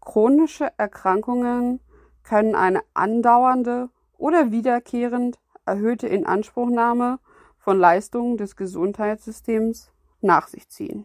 Chronische 0.00 0.68
Erkrankungen 0.76 1.80
können 2.24 2.56
eine 2.56 2.82
andauernde 2.94 3.90
oder 4.16 4.50
wiederkehrend 4.50 5.38
erhöhte 5.64 6.08
Inanspruchnahme 6.08 7.20
von 7.58 7.78
Leistungen 7.78 8.36
des 8.36 8.56
Gesundheitssystems 8.56 9.92
nach 10.20 10.48
sich 10.48 10.68
ziehen. 10.68 11.04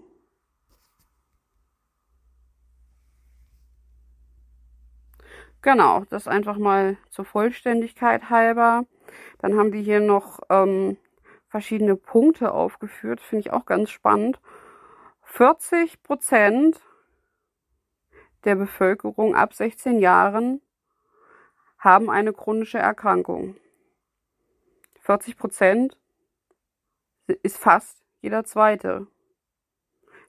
Genau, 5.64 6.04
das 6.10 6.28
einfach 6.28 6.58
mal 6.58 6.98
zur 7.10 7.24
Vollständigkeit 7.24 8.30
halber. 8.30 8.86
Dann 9.40 9.58
haben 9.58 9.72
die 9.72 9.82
hier 9.82 10.02
noch 10.02 10.42
ähm, 10.50 10.98
verschiedene 11.48 11.96
Punkte 11.96 12.52
aufgeführt, 12.52 13.22
finde 13.22 13.40
ich 13.48 13.54
auch 13.54 13.66
ganz 13.66 13.90
spannend. 13.90 14.42
40 15.22 16.04
Prozent 16.04 16.82
der 18.44 18.56
Bevölkerung 18.56 19.36
ab 19.36 19.54
16 19.54 20.00
Jahren 20.00 20.62
haben 21.80 22.10
eine 22.10 22.34
chronische 22.34 22.80
Erkrankung. 22.80 23.56
40 25.00 25.38
Prozent 25.38 25.98
ist 27.42 27.58
fast 27.58 28.04
jeder 28.20 28.44
zweite. 28.44 29.08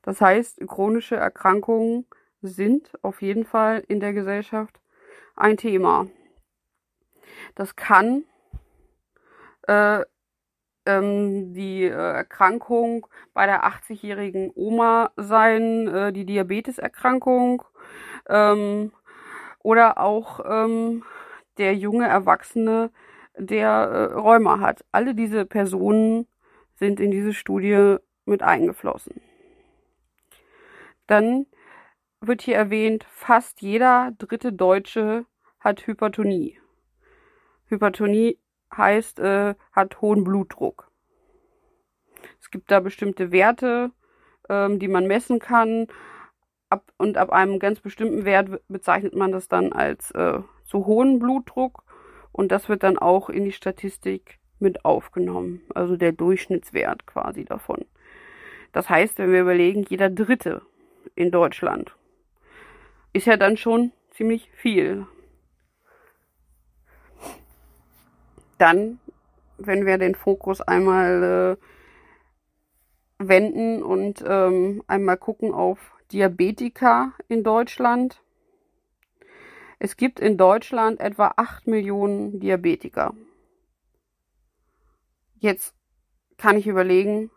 Das 0.03 0.21
heißt, 0.21 0.61
chronische 0.69 1.17
Erkrankungen 1.17 2.07
sind 2.41 2.93
auf 3.03 3.21
jeden 3.21 3.45
Fall 3.45 3.83
in 3.89 3.99
der 3.99 4.13
Gesellschaft 4.13 4.79
ein 5.37 5.57
Thema. 5.57 6.07
Das 7.55 7.77
kann 7.77 8.25
äh, 9.67 10.03
ähm, 10.87 11.55
die 11.55 11.85
äh, 11.85 11.91
Erkrankung 11.91 13.07
bei 13.33 13.47
der 13.47 13.65
80-jährigen 13.65 14.53
Oma 14.55 15.11
sein, 15.17 15.89
äh, 15.89 16.13
die 16.13 16.27
Diabeteserkrankung 16.27 17.63
ähm, 18.29 18.93
oder 19.63 19.99
auch 19.99 20.41
ähm, 20.45 21.05
der 21.59 21.75
junge 21.75 22.07
Erwachsene, 22.07 22.91
der 23.37 23.69
äh, 23.69 24.05
Rheuma 24.15 24.61
hat. 24.61 24.85
Alle 24.93 25.15
diese 25.15 25.45
Personen 25.47 26.27
sind 26.77 27.01
in 27.01 27.11
diese 27.11 27.33
Studie 27.33 27.97
mit 28.27 28.43
eingeflossen. 28.43 29.21
Dann 31.07 31.47
wird 32.27 32.43
hier 32.43 32.57
erwähnt, 32.57 33.05
fast 33.11 33.61
jeder 33.61 34.13
dritte 34.19 34.53
Deutsche 34.53 35.27
hat 35.61 35.87
Hypertonie. 35.87 36.59
Hypertonie 37.67 38.39
heißt, 38.77 39.19
äh, 39.21 39.55
hat 39.73 40.01
hohen 40.01 40.25
Blutdruck. 40.25 40.91
Es 42.41 42.51
gibt 42.51 42.71
da 42.71 42.81
bestimmte 42.81 43.33
Werte, 43.33 43.91
ähm, 44.49 44.79
die 44.79 44.89
man 44.89 45.07
messen 45.07 45.39
kann. 45.39 45.87
Ab, 46.71 46.93
und 46.99 47.17
ab 47.17 47.31
einem 47.31 47.59
ganz 47.59 47.81
bestimmten 47.81 48.25
Wert 48.25 48.61
bezeichnet 48.69 49.15
man 49.15 49.33
das 49.33 49.49
dann 49.49 49.73
als 49.73 50.11
äh, 50.13 50.41
zu 50.65 50.87
hohen 50.87 51.19
Blutdruck. 51.19 51.85
Und 52.33 52.51
das 52.51 52.69
wird 52.69 52.83
dann 52.83 52.99
auch 52.99 53.29
in 53.31 53.45
die 53.45 53.53
Statistik 53.53 54.41
mit 54.59 54.85
aufgenommen. 54.85 55.63
Also 55.75 55.97
der 55.97 56.13
Durchschnittswert 56.13 57.07
quasi 57.07 57.45
davon. 57.45 57.85
Das 58.73 58.89
heißt, 58.89 59.19
wenn 59.19 59.33
wir 59.33 59.43
überlegen, 59.43 59.85
jeder 59.89 60.11
Dritte 60.11 60.63
in 61.15 61.31
Deutschland 61.31 61.95
ist 63.15 63.27
ja 63.27 63.39
dann 63.39 63.57
schon 63.57 63.93
ziemlich 64.11 64.51
viel. 64.51 65.07
Dann, 68.59 69.01
wenn 69.57 69.87
wir 69.87 69.97
den 69.97 70.15
Fokus 70.15 70.61
einmal 70.61 71.59
äh, 71.59 73.27
wenden 73.29 73.83
und 73.83 74.23
ähm, 74.27 74.83
einmal 74.87 75.17
gucken 75.17 75.55
auf 75.55 75.79
Diabetiker 76.13 77.13
in 77.29 77.45
Deutschland. 77.45 78.21
Es 79.79 79.97
gibt 79.97 80.21
in 80.21 80.37
Deutschland 80.37 81.01
etwa 81.01 81.35
8 81.37 81.67
Millionen 81.67 82.41
Diabetiker. 82.41 83.15
Jetzt 85.39 85.75
kann 86.37 86.57
ich 86.57 86.67
überlegen, 86.67 87.31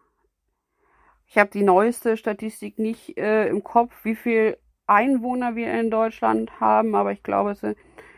ich 1.28 1.38
habe 1.38 1.50
die 1.52 1.64
neueste 1.64 2.18
Statistik 2.18 2.80
nicht 2.80 3.18
äh, 3.18 3.48
im 3.48 3.64
Kopf, 3.64 3.94
wie 4.04 4.16
viel 4.16 4.58
Einwohner 4.88 5.56
wir 5.56 5.72
in 5.80 5.92
Deutschland 5.92 6.60
haben, 6.60 6.96
aber 6.96 7.12
ich 7.12 7.22
glaube, 7.22 7.52
es 7.52 7.62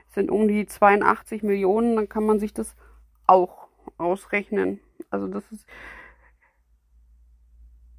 sind, 0.09 0.31
um 0.31 0.47
die 0.47 0.65
82 0.65 1.43
Millionen. 1.43 1.95
Dann 1.95 2.09
kann 2.09 2.25
man 2.25 2.39
sich 2.39 2.53
das 2.53 2.75
auch 3.27 3.67
ausrechnen. 3.97 4.79
Also 5.09 5.27
das 5.27 5.51
ist 5.51 5.67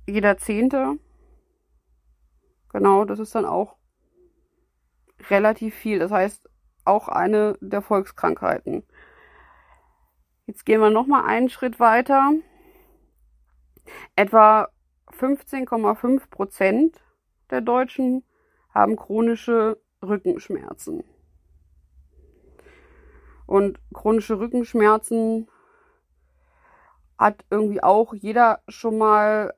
jeder 0.07 0.37
Zehnte. 0.39 0.99
Genau, 2.73 3.05
das 3.05 3.19
ist 3.19 3.35
dann 3.35 3.45
auch 3.45 3.77
relativ 5.29 5.75
viel. 5.75 5.99
Das 5.99 6.11
heißt, 6.11 6.49
auch 6.85 7.09
eine 7.09 7.57
der 7.61 7.83
Volkskrankheiten. 7.83 8.85
Jetzt 10.47 10.65
gehen 10.65 10.81
wir 10.81 10.91
nochmal 10.91 11.25
einen 11.27 11.49
Schritt 11.49 11.79
weiter. 11.79 12.33
Etwa 14.17 14.69
15,5 15.19 16.29
Prozent 16.31 17.01
der 17.51 17.61
Deutschen 17.61 18.25
haben 18.75 18.97
chronische 18.97 19.79
Rückenschmerzen. 20.03 21.05
Und 23.47 23.81
chronische 23.93 24.39
Rückenschmerzen 24.39 25.49
hat 27.19 27.45
irgendwie 27.51 27.83
auch 27.83 28.15
jeder 28.15 28.61
schon 28.69 28.97
mal 28.97 29.55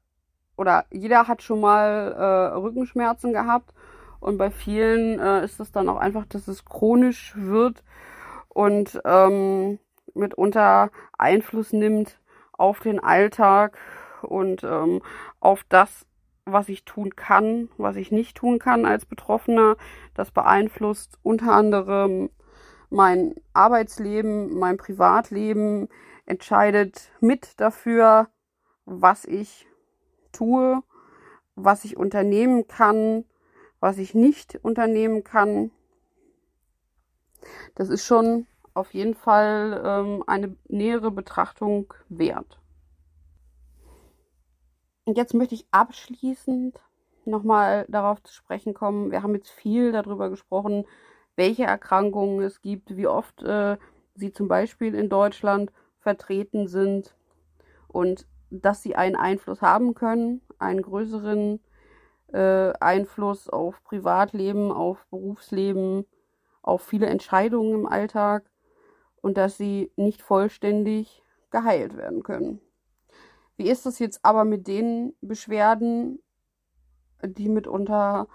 oder 0.56 0.86
jeder 0.90 1.28
hat 1.28 1.42
schon 1.42 1.60
mal 1.60 2.12
äh, 2.12 2.54
Rückenschmerzen 2.56 3.32
gehabt. 3.32 3.74
Und 4.20 4.38
bei 4.38 4.50
vielen 4.50 5.18
äh, 5.18 5.44
ist 5.44 5.60
es 5.60 5.72
dann 5.72 5.88
auch 5.88 5.96
einfach, 5.96 6.24
dass 6.26 6.48
es 6.48 6.64
chronisch 6.64 7.34
wird 7.36 7.82
und 8.48 9.00
ähm, 9.04 9.78
mitunter 10.14 10.90
Einfluss 11.18 11.72
nimmt 11.72 12.20
auf 12.52 12.80
den 12.80 13.00
Alltag 13.00 13.76
und 14.22 14.62
ähm, 14.62 15.02
auf 15.40 15.64
das, 15.68 16.06
was 16.44 16.68
ich 16.68 16.84
tun 16.84 17.14
kann, 17.16 17.68
was 17.76 17.96
ich 17.96 18.10
nicht 18.10 18.36
tun 18.36 18.58
kann 18.58 18.84
als 18.84 19.06
Betroffener. 19.06 19.76
Das 20.14 20.30
beeinflusst 20.30 21.18
unter 21.22 21.52
anderem 21.52 22.30
mein 22.90 23.34
Arbeitsleben, 23.52 24.58
mein 24.58 24.76
Privatleben 24.76 25.88
entscheidet 26.26 27.10
mit 27.20 27.60
dafür, 27.60 28.28
was 28.84 29.24
ich 29.24 29.66
tue, 30.32 30.82
was 31.54 31.84
ich 31.84 31.96
unternehmen 31.96 32.66
kann, 32.68 33.24
was 33.80 33.98
ich 33.98 34.14
nicht 34.14 34.58
unternehmen 34.62 35.24
kann. 35.24 35.70
Das 37.74 37.88
ist 37.88 38.04
schon 38.04 38.46
auf 38.74 38.94
jeden 38.94 39.14
Fall 39.14 39.82
ähm, 39.84 40.24
eine 40.26 40.56
nähere 40.68 41.10
Betrachtung 41.10 41.92
wert. 42.08 42.61
Und 45.12 45.18
jetzt 45.18 45.34
möchte 45.34 45.54
ich 45.54 45.66
abschließend 45.72 46.80
nochmal 47.26 47.84
darauf 47.90 48.22
zu 48.22 48.32
sprechen 48.32 48.72
kommen. 48.72 49.10
Wir 49.10 49.22
haben 49.22 49.34
jetzt 49.34 49.50
viel 49.50 49.92
darüber 49.92 50.30
gesprochen, 50.30 50.86
welche 51.36 51.64
Erkrankungen 51.64 52.40
es 52.40 52.62
gibt, 52.62 52.96
wie 52.96 53.06
oft 53.06 53.42
äh, 53.42 53.76
sie 54.14 54.32
zum 54.32 54.48
Beispiel 54.48 54.94
in 54.94 55.10
Deutschland 55.10 55.70
vertreten 55.98 56.66
sind 56.66 57.14
und 57.88 58.26
dass 58.48 58.82
sie 58.82 58.96
einen 58.96 59.14
Einfluss 59.14 59.60
haben 59.60 59.92
können, 59.92 60.40
einen 60.58 60.80
größeren 60.80 61.60
äh, 62.32 62.72
Einfluss 62.80 63.50
auf 63.50 63.84
Privatleben, 63.84 64.72
auf 64.72 65.04
Berufsleben, 65.10 66.06
auf 66.62 66.80
viele 66.80 67.08
Entscheidungen 67.08 67.74
im 67.80 67.86
Alltag 67.86 68.44
und 69.20 69.36
dass 69.36 69.58
sie 69.58 69.92
nicht 69.96 70.22
vollständig 70.22 71.22
geheilt 71.50 71.98
werden 71.98 72.22
können. 72.22 72.62
Wie 73.56 73.68
ist 73.68 73.86
das 73.86 73.98
jetzt 73.98 74.24
aber 74.24 74.44
mit 74.44 74.66
den 74.66 75.14
Beschwerden, 75.20 76.22
die 77.22 77.48
mitunter 77.48 78.28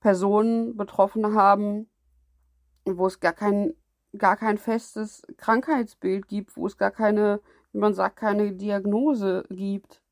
Personen 0.00 0.76
betroffen 0.76 1.34
haben, 1.34 1.88
wo 2.84 3.06
es 3.06 3.20
gar 3.20 3.32
kein, 3.32 3.74
gar 4.16 4.36
kein 4.36 4.58
festes 4.58 5.22
Krankheitsbild 5.36 6.28
gibt, 6.28 6.56
wo 6.56 6.66
es 6.66 6.76
gar 6.76 6.90
keine, 6.90 7.40
wie 7.72 7.78
man 7.78 7.94
sagt, 7.94 8.16
keine 8.16 8.52
Diagnose 8.52 9.44
gibt. 9.50 10.02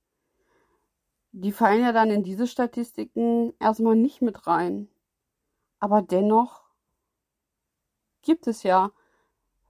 Die 1.32 1.52
fallen 1.52 1.82
ja 1.82 1.92
dann 1.92 2.10
in 2.10 2.22
diese 2.22 2.46
Statistiken 2.46 3.54
erstmal 3.58 3.96
nicht 3.96 4.20
mit 4.20 4.46
rein. 4.46 4.88
Aber 5.78 6.02
dennoch 6.02 6.62
gibt 8.20 8.46
es 8.46 8.62
ja 8.62 8.92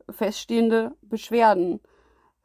feststehende 0.09 0.97
Beschwerden. 1.03 1.81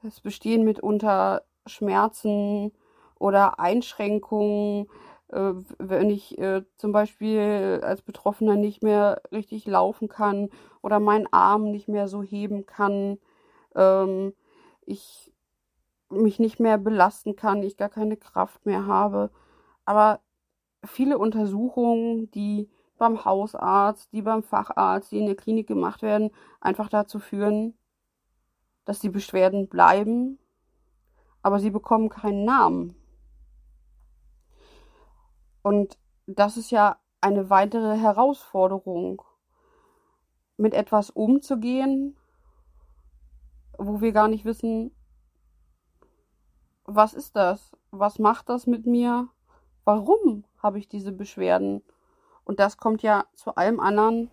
Es 0.03 0.21
bestehen 0.21 0.63
mitunter 0.63 1.46
Schmerzen 1.67 2.71
oder 3.19 3.59
Einschränkungen 3.59 4.87
äh, 5.29 5.53
wenn 5.79 6.09
ich 6.09 6.37
äh, 6.37 6.63
zum 6.77 6.91
Beispiel 6.91 7.81
als 7.83 8.01
Betroffener 8.01 8.55
nicht 8.55 8.81
mehr 8.83 9.21
richtig 9.31 9.65
laufen 9.65 10.07
kann 10.07 10.49
oder 10.81 10.99
meinen 10.99 11.27
Arm 11.31 11.71
nicht 11.71 11.87
mehr 11.87 12.07
so 12.07 12.23
heben 12.23 12.65
kann, 12.65 13.19
ähm, 13.75 14.33
ich 14.85 15.33
mich 16.09 16.39
nicht 16.39 16.59
mehr 16.59 16.77
belasten 16.77 17.35
kann, 17.35 17.63
ich 17.63 17.77
gar 17.77 17.89
keine 17.89 18.17
Kraft 18.17 18.65
mehr 18.65 18.85
habe. 18.87 19.31
Aber 19.85 20.21
viele 20.85 21.17
Untersuchungen, 21.17 22.31
die 22.31 22.69
beim 22.97 23.25
Hausarzt, 23.25 24.13
die 24.13 24.21
beim 24.21 24.43
Facharzt, 24.43 25.11
die 25.11 25.19
in 25.19 25.25
der 25.27 25.35
Klinik 25.35 25.67
gemacht 25.67 26.01
werden, 26.01 26.31
einfach 26.61 26.89
dazu 26.89 27.19
führen, 27.19 27.77
dass 28.85 28.99
die 28.99 29.09
Beschwerden 29.09 29.67
bleiben, 29.67 30.39
aber 31.47 31.61
sie 31.61 31.69
bekommen 31.69 32.09
keinen 32.09 32.43
Namen. 32.43 32.93
Und 35.61 35.97
das 36.25 36.57
ist 36.57 36.71
ja 36.71 36.97
eine 37.21 37.49
weitere 37.49 37.97
Herausforderung, 37.97 39.21
mit 40.57 40.73
etwas 40.73 41.09
umzugehen, 41.09 42.17
wo 43.77 44.01
wir 44.01 44.11
gar 44.11 44.27
nicht 44.27 44.43
wissen, 44.43 44.93
was 46.83 47.13
ist 47.13 47.37
das? 47.37 47.71
Was 47.91 48.19
macht 48.19 48.49
das 48.49 48.67
mit 48.67 48.85
mir? 48.85 49.29
Warum 49.85 50.43
habe 50.61 50.79
ich 50.79 50.89
diese 50.89 51.13
Beschwerden? 51.13 51.81
Und 52.43 52.59
das 52.59 52.75
kommt 52.75 53.03
ja 53.03 53.25
zu 53.35 53.55
allem 53.55 53.79
anderen 53.79 54.29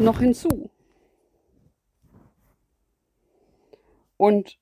noch 0.00 0.18
hinzu. 0.18 0.70
Und 4.16 4.58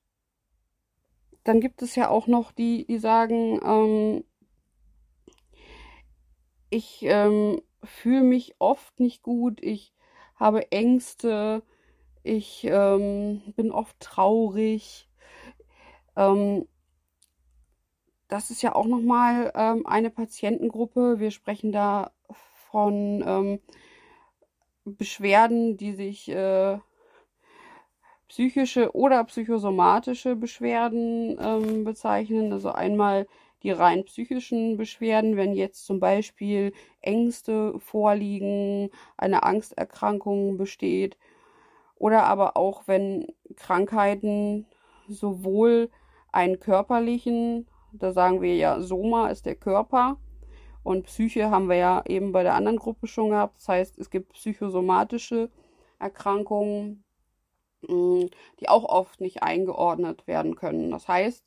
dann 1.45 1.61
gibt 1.61 1.81
es 1.83 1.95
ja 1.95 2.09
auch 2.09 2.27
noch 2.27 2.51
die, 2.51 2.85
die 2.85 2.97
sagen, 2.97 3.59
ähm, 3.63 4.23
ich 6.69 7.03
ähm, 7.03 7.61
fühle 7.83 8.23
mich 8.23 8.55
oft 8.59 8.99
nicht 8.99 9.21
gut, 9.21 9.63
ich 9.63 9.93
habe 10.35 10.71
Ängste, 10.71 11.63
ich 12.23 12.65
ähm, 12.65 13.41
bin 13.55 13.71
oft 13.71 13.97
traurig. 13.99 15.07
Ähm, 16.17 16.67
das 18.27 18.49
ist 18.49 18.63
ja 18.63 18.73
auch 18.73 18.87
nochmal 18.87 19.51
ähm, 19.53 19.85
eine 19.85 20.09
Patientengruppe. 20.09 21.19
Wir 21.19 21.29
sprechen 21.29 21.71
da 21.71 22.11
von 22.71 23.23
ähm, 23.25 23.59
Beschwerden, 24.83 25.77
die 25.77 25.93
sich 25.93 26.27
äh, 26.29 26.79
psychische 28.27 28.95
oder 28.95 29.23
psychosomatische 29.25 30.35
Beschwerden 30.35 31.37
ähm, 31.39 31.83
bezeichnen. 31.83 32.51
Also 32.51 32.71
einmal 32.71 33.27
die 33.63 33.71
rein 33.71 34.05
psychischen 34.05 34.77
Beschwerden, 34.77 35.37
wenn 35.37 35.53
jetzt 35.53 35.85
zum 35.85 35.99
Beispiel 35.99 36.73
Ängste 37.01 37.79
vorliegen, 37.79 38.89
eine 39.17 39.43
Angsterkrankung 39.43 40.57
besteht 40.57 41.17
oder 41.95 42.25
aber 42.25 42.57
auch 42.57 42.83
wenn 42.87 43.27
Krankheiten 43.55 44.65
sowohl 45.07 45.89
einen 46.31 46.59
körperlichen, 46.59 47.67
da 47.93 48.11
sagen 48.11 48.41
wir 48.41 48.55
ja, 48.55 48.81
Soma 48.81 49.29
ist 49.29 49.45
der 49.45 49.55
Körper 49.55 50.17
und 50.83 51.05
Psyche 51.05 51.49
haben 51.49 51.69
wir 51.69 51.77
ja 51.77 52.03
eben 52.07 52.31
bei 52.31 52.43
der 52.43 52.55
anderen 52.55 52.77
Gruppe 52.77 53.07
schon 53.07 53.29
gehabt. 53.29 53.57
Das 53.57 53.69
heißt, 53.69 53.97
es 53.97 54.09
gibt 54.09 54.33
psychosomatische 54.33 55.49
Erkrankungen, 55.97 57.04
die 57.87 58.69
auch 58.69 58.83
oft 58.83 59.21
nicht 59.21 59.43
eingeordnet 59.43 60.27
werden 60.27 60.55
können. 60.55 60.91
Das 60.91 61.07
heißt, 61.07 61.43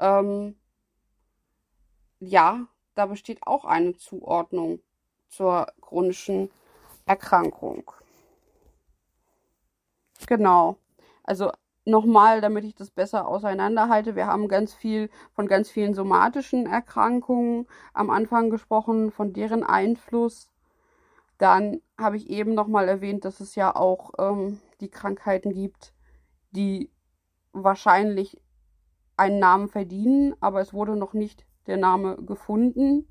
ähm, 0.00 0.56
ja, 2.20 2.66
da 2.94 3.06
besteht 3.06 3.46
auch 3.46 3.64
eine 3.64 3.96
Zuordnung 3.96 4.80
zur 5.28 5.66
chronischen 5.80 6.50
Erkrankung. 7.06 7.90
Genau. 10.26 10.76
Also 11.22 11.52
nochmal, 11.84 12.40
damit 12.40 12.64
ich 12.64 12.74
das 12.74 12.90
besser 12.90 13.26
auseinanderhalte, 13.26 14.16
wir 14.16 14.26
haben 14.26 14.48
ganz 14.48 14.74
viel 14.74 15.10
von 15.32 15.46
ganz 15.46 15.70
vielen 15.70 15.94
somatischen 15.94 16.66
Erkrankungen 16.66 17.66
am 17.92 18.10
Anfang 18.10 18.50
gesprochen, 18.50 19.10
von 19.10 19.32
deren 19.32 19.64
Einfluss. 19.64 20.50
Dann 21.38 21.80
habe 21.96 22.16
ich 22.16 22.28
eben 22.30 22.54
nochmal 22.54 22.88
erwähnt, 22.88 23.24
dass 23.24 23.40
es 23.40 23.54
ja 23.54 23.74
auch 23.74 24.12
ähm, 24.18 24.60
die 24.80 24.90
Krankheiten 24.90 25.52
gibt, 25.52 25.92
die 26.50 26.90
wahrscheinlich 27.52 28.40
einen 29.16 29.38
Namen 29.38 29.68
verdienen, 29.68 30.34
aber 30.40 30.60
es 30.60 30.72
wurde 30.72 30.96
noch 30.96 31.12
nicht 31.12 31.44
der 31.66 31.76
Name 31.76 32.16
gefunden. 32.16 33.06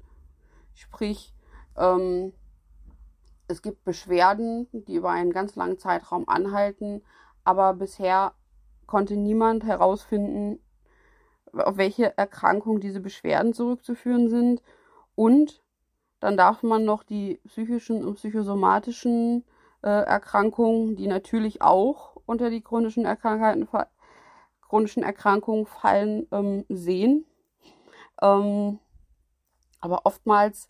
Sprich, 0.74 1.34
ähm, 1.76 2.34
es 3.48 3.62
gibt 3.62 3.84
Beschwerden, 3.84 4.68
die 4.72 4.96
über 4.96 5.12
einen 5.12 5.32
ganz 5.32 5.56
langen 5.56 5.80
Zeitraum 5.80 6.28
anhalten, 6.28 7.02
aber 7.44 7.74
bisher 7.74 8.34
konnte 8.86 9.16
niemand 9.16 9.64
herausfinden, 9.64 10.60
auf 11.54 11.78
welche 11.78 12.18
Erkrankung 12.18 12.80
diese 12.80 13.00
Beschwerden 13.00 13.54
zurückzuführen 13.54 14.30
sind. 14.30 14.62
Und 15.16 15.62
dann 16.20 16.38
darf 16.38 16.64
man 16.64 16.84
noch 16.84 17.04
die 17.04 17.40
psychischen 17.48 18.04
und 18.04 18.16
psychosomatischen 18.16 19.46
äh, 19.84 19.90
Erkrankungen, 19.90 20.96
die 20.96 21.08
natürlich 21.08 21.62
auch 21.62 22.18
unter 22.26 22.50
die 22.50 22.62
chronischen 22.62 23.06
Erkrankheiten 23.06 23.68
chronischen 24.62 25.04
Erkrankungen 25.04 25.66
fallen, 25.66 26.28
ähm, 26.32 26.66
sehen. 26.68 27.26
Ähm, 28.22 28.80
aber 29.80 30.06
oftmals, 30.06 30.68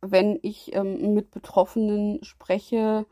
wenn 0.00 0.38
ich 0.42 0.74
ähm, 0.74 1.12
mit 1.14 1.30
Betroffenen 1.30 2.22
spreche, 2.24 3.06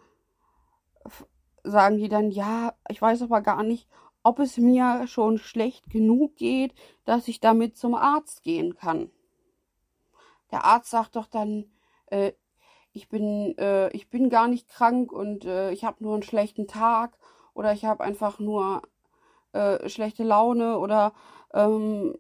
sagen 1.63 1.99
die 1.99 2.09
dann, 2.09 2.31
ja, 2.31 2.75
ich 2.89 3.01
weiß 3.01 3.23
aber 3.23 3.41
gar 3.41 3.63
nicht, 3.63 3.89
ob 4.23 4.39
es 4.39 4.57
mir 4.57 5.07
schon 5.07 5.39
schlecht 5.39 5.91
genug 5.91 6.37
geht, 6.37 6.75
dass 7.05 7.29
ich 7.29 7.41
damit 7.41 7.77
zum 7.77 7.95
Arzt 7.95 8.43
gehen 8.43 8.75
kann. 8.75 9.11
Der 10.51 10.65
Arzt 10.65 10.91
sagt 10.91 11.17
doch 11.17 11.27
dann, 11.27 11.67
äh, 12.07 12.33
ich 12.95 13.09
bin, 13.09 13.59
äh, 13.59 13.91
ich 13.91 14.09
bin 14.09 14.31
gar 14.31 14.49
nicht 14.49 14.69
krank 14.69 15.13
und 15.13 15.45
äh, 15.45 15.73
ich 15.73 15.85
habe 15.85 16.03
nur 16.03 16.15
einen 16.15 16.23
schlechten 16.23 16.69
Tag 16.69 17.19
oder 17.53 17.73
ich 17.73 17.85
habe 17.85 18.05
einfach 18.05 18.39
nur 18.39 18.83
äh, 19.53 19.89
schlechte 19.89 20.23
Laune 20.23 20.79
oder 20.79 21.13
ähm, 21.53 22.17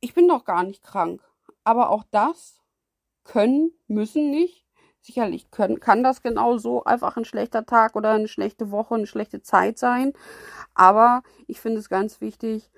ich 0.00 0.12
bin 0.14 0.28
doch 0.28 0.44
gar 0.44 0.62
nicht 0.62 0.84
krank. 0.84 1.22
Aber 1.64 1.88
auch 1.90 2.04
das 2.10 2.62
können, 3.24 3.72
müssen 3.86 4.30
nicht. 4.30 4.66
Sicherlich 5.00 5.50
können, 5.50 5.80
kann 5.80 6.02
das 6.02 6.22
genauso 6.22 6.84
einfach 6.84 7.16
ein 7.16 7.24
schlechter 7.24 7.64
Tag 7.64 7.96
oder 7.96 8.10
eine 8.10 8.28
schlechte 8.28 8.70
Woche, 8.70 8.94
eine 8.94 9.06
schlechte 9.06 9.40
Zeit 9.40 9.78
sein. 9.78 10.12
Aber 10.74 11.22
ich 11.46 11.60
finde 11.60 11.78
es 11.78 11.88
ganz 11.88 12.20
wichtig, 12.20 12.70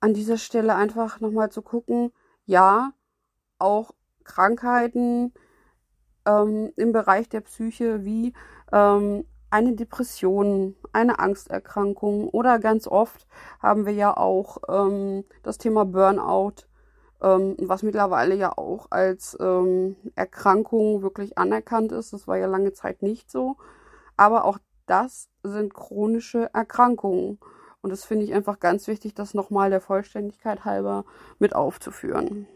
an 0.00 0.14
dieser 0.14 0.38
Stelle 0.38 0.74
einfach 0.74 1.20
nochmal 1.20 1.50
zu 1.52 1.60
gucken, 1.60 2.12
ja, 2.46 2.94
auch 3.58 3.90
Krankheiten 4.24 5.34
ähm, 6.30 6.72
im 6.76 6.92
Bereich 6.92 7.28
der 7.28 7.40
Psyche 7.40 8.04
wie 8.04 8.32
ähm, 8.72 9.24
eine 9.50 9.74
Depression, 9.74 10.76
eine 10.92 11.18
Angsterkrankung 11.18 12.28
oder 12.28 12.58
ganz 12.58 12.86
oft 12.86 13.26
haben 13.60 13.84
wir 13.84 13.92
ja 13.92 14.16
auch 14.16 14.58
ähm, 14.68 15.24
das 15.42 15.58
Thema 15.58 15.84
Burnout, 15.84 16.66
ähm, 17.20 17.56
was 17.58 17.82
mittlerweile 17.82 18.34
ja 18.36 18.56
auch 18.56 18.86
als 18.90 19.36
ähm, 19.40 19.96
Erkrankung 20.14 21.02
wirklich 21.02 21.36
anerkannt 21.36 21.90
ist. 21.92 22.12
Das 22.12 22.28
war 22.28 22.38
ja 22.38 22.46
lange 22.46 22.72
Zeit 22.72 23.02
nicht 23.02 23.30
so. 23.30 23.56
Aber 24.16 24.44
auch 24.44 24.58
das 24.86 25.28
sind 25.42 25.74
chronische 25.74 26.50
Erkrankungen. 26.52 27.38
Und 27.82 27.90
das 27.90 28.04
finde 28.04 28.26
ich 28.26 28.34
einfach 28.34 28.60
ganz 28.60 28.86
wichtig, 28.86 29.14
das 29.14 29.34
nochmal 29.34 29.70
der 29.70 29.80
Vollständigkeit 29.80 30.64
halber 30.64 31.04
mit 31.38 31.54
aufzuführen. 31.54 32.46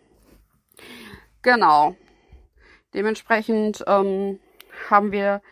Genau. 1.42 1.94
Dementsprechend 2.94 3.84
ähm, 3.86 4.38
haben 4.88 5.12
wir 5.12 5.42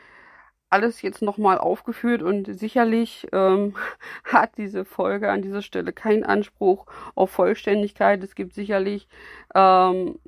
alles 0.71 1.03
jetzt 1.03 1.21
nochmal 1.21 1.59
aufgeführt 1.59 2.23
und 2.23 2.59
sicherlich 2.59 3.27
ähm, 3.33 3.75
hat 4.25 4.57
diese 4.57 4.85
Folge 4.85 5.31
an 5.31 5.43
dieser 5.43 5.63
Stelle 5.63 5.93
keinen 5.93 6.25
Anspruch 6.25 6.87
auf 7.15 7.31
Vollständigkeit. 7.31 8.23
Es 8.25 8.35
gibt 8.35 8.55
sicherlich 8.55 9.07
ähm, 9.55 10.19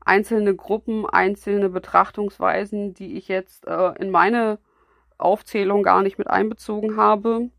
einzelne 0.00 0.56
Gruppen, 0.56 1.06
einzelne 1.06 1.68
Betrachtungsweisen, 1.68 2.94
die 2.94 3.18
ich 3.18 3.28
jetzt 3.28 3.66
äh, 3.66 3.92
in 3.98 4.10
meine 4.10 4.58
Aufzählung 5.18 5.82
gar 5.82 6.02
nicht 6.02 6.18
mit 6.18 6.30
einbezogen 6.30 6.96
habe. 6.96 7.50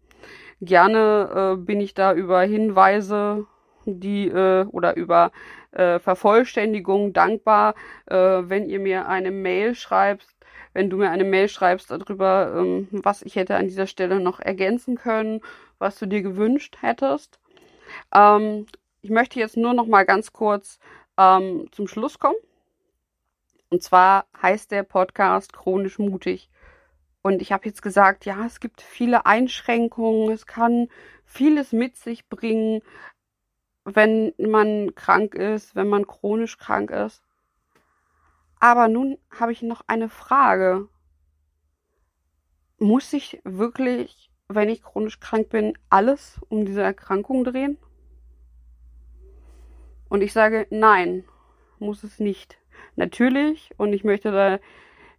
Gerne 0.62 1.54
äh, 1.54 1.58
bin 1.58 1.80
ich 1.80 1.93
da 1.93 2.13
über 2.13 2.41
Hinweise, 2.41 3.45
die 3.86 4.28
äh, 4.28 4.65
oder 4.65 4.96
über 4.96 5.32
äh, 5.72 6.00
Vervollständigung 6.00 7.13
dankbar, 7.13 7.76
äh, 8.08 8.15
wenn 8.15 8.70
ihr 8.70 8.80
mir 8.80 9.08
eine 9.08 9.32
Mail 9.32 9.76
schreibt 9.76 10.28
wenn 10.74 10.89
du 10.89 10.98
mir 10.98 11.10
eine 11.10 11.24
Mail 11.24 11.50
schreibst 11.50 11.91
darüber, 11.91 12.54
ähm, 12.56 12.88
was 12.91 13.22
ich 13.22 13.36
hätte 13.36 13.56
an 13.56 13.67
dieser 13.67 13.88
Stelle 13.88 14.20
noch 14.20 14.39
ergänzen 14.39 14.96
können, 14.96 15.41
was 15.80 16.00
du 16.00 16.06
dir 16.06 16.22
gewünscht 16.22 16.78
hättest. 16.82 17.39
Ähm, 18.13 18.67
ich 19.02 19.10
möchte 19.10 19.39
jetzt 19.39 19.58
nur 19.58 19.74
noch 19.74 19.88
mal 19.88 20.06
ganz 20.06 20.32
kurz 20.32 20.80
ähm, 21.17 21.67
zum 21.72 21.88
Schluss 21.88 22.20
kommen. 22.20 22.38
Und 23.70 23.84
zwar 23.84 24.26
heißt 24.41 24.72
der 24.72 24.84
Podcast 24.84 25.54
Chronisch 25.54 26.00
mutig. 26.00 26.50
Und 27.22 27.41
ich 27.41 27.52
habe 27.52 27.65
jetzt 27.65 27.82
gesagt, 27.82 28.26
ja, 28.26 28.46
es 28.46 28.60
gibt 28.60 28.82
viele 28.82 29.26
Einschränkungen, 29.26 30.32
es 30.32 30.46
kann 30.46 30.88
vieles 31.26 31.72
mit 31.72 31.96
sich 31.96 32.28
bringen, 32.28 32.82
wenn 33.86 34.34
man 34.38 34.94
krank 34.96 35.36
ist, 35.36 35.76
wenn 35.76 35.88
man 35.88 36.08
chronisch 36.08 36.58
krank 36.58 36.91
ist. 36.91 37.24
Aber 38.60 38.88
nun 38.88 39.17
habe 39.32 39.52
ich 39.52 39.62
noch 39.63 39.82
eine 39.88 40.10
Frage. 40.10 40.88
Muss 42.78 43.12
ich 43.13 43.41
wirklich, 43.44 44.30
wenn 44.48 44.70
ich 44.70 44.84
chronisch 44.84 45.20
krank 45.20 45.50
bin, 45.50 45.78
alles 45.89 46.39
um 46.50 46.65
diese 46.65 46.82
Erkrankung 46.82 47.44
drehen? 47.44 47.78
Und 50.10 50.22
ich 50.22 50.34
sage, 50.34 50.67
nein, 50.70 51.24
muss 51.80 52.04
es 52.04 52.20
nicht. 52.20 52.58
Natürlich, 52.96 53.72
und 53.78 53.94
ich 53.94 54.04
möchte 54.04 54.32
da 54.32 54.60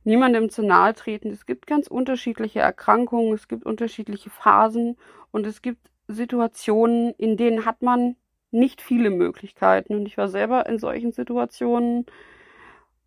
niemandem 0.04 0.50
zu 0.50 0.62
nahe 0.62 0.94
treten, 0.94 1.30
es 1.30 1.46
gibt 1.46 1.66
ganz 1.66 1.86
unterschiedliche 1.86 2.60
Erkrankungen, 2.60 3.32
es 3.32 3.48
gibt 3.48 3.64
unterschiedliche 3.64 4.30
Phasen 4.30 4.96
und 5.30 5.46
es 5.46 5.62
gibt 5.62 5.90
Situationen, 6.08 7.14
in 7.16 7.36
denen 7.36 7.64
hat 7.64 7.82
man 7.82 8.16
nicht 8.52 8.80
viele 8.80 9.10
Möglichkeiten. 9.10 9.94
Und 9.94 10.06
ich 10.06 10.16
war 10.16 10.28
selber 10.28 10.66
in 10.66 10.78
solchen 10.78 11.12
Situationen, 11.12 12.06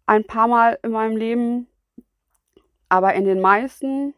ein 0.05 0.23
paar 0.25 0.47
Mal 0.47 0.77
in 0.83 0.91
meinem 0.91 1.17
Leben, 1.17 1.67
aber 2.89 3.13
in 3.15 3.25
den 3.25 3.41
meisten 3.41 4.13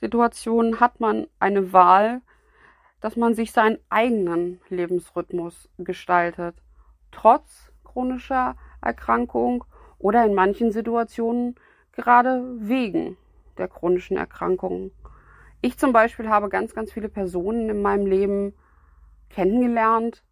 Situationen 0.00 0.80
hat 0.80 1.00
man 1.00 1.26
eine 1.38 1.72
Wahl, 1.72 2.22
dass 3.00 3.16
man 3.16 3.34
sich 3.34 3.52
seinen 3.52 3.78
eigenen 3.88 4.60
Lebensrhythmus 4.68 5.68
gestaltet, 5.78 6.54
trotz 7.12 7.72
chronischer 7.84 8.56
Erkrankung 8.80 9.64
oder 9.98 10.24
in 10.24 10.34
manchen 10.34 10.72
Situationen 10.72 11.56
gerade 11.92 12.42
wegen 12.58 13.16
der 13.58 13.68
chronischen 13.68 14.16
Erkrankungen. 14.16 14.92
Ich 15.60 15.78
zum 15.78 15.92
Beispiel 15.92 16.28
habe 16.28 16.48
ganz, 16.48 16.74
ganz 16.74 16.92
viele 16.92 17.10
Personen 17.10 17.68
in 17.68 17.82
meinem 17.82 18.06
Leben 18.06 18.54
kennengelernt, 19.30 20.22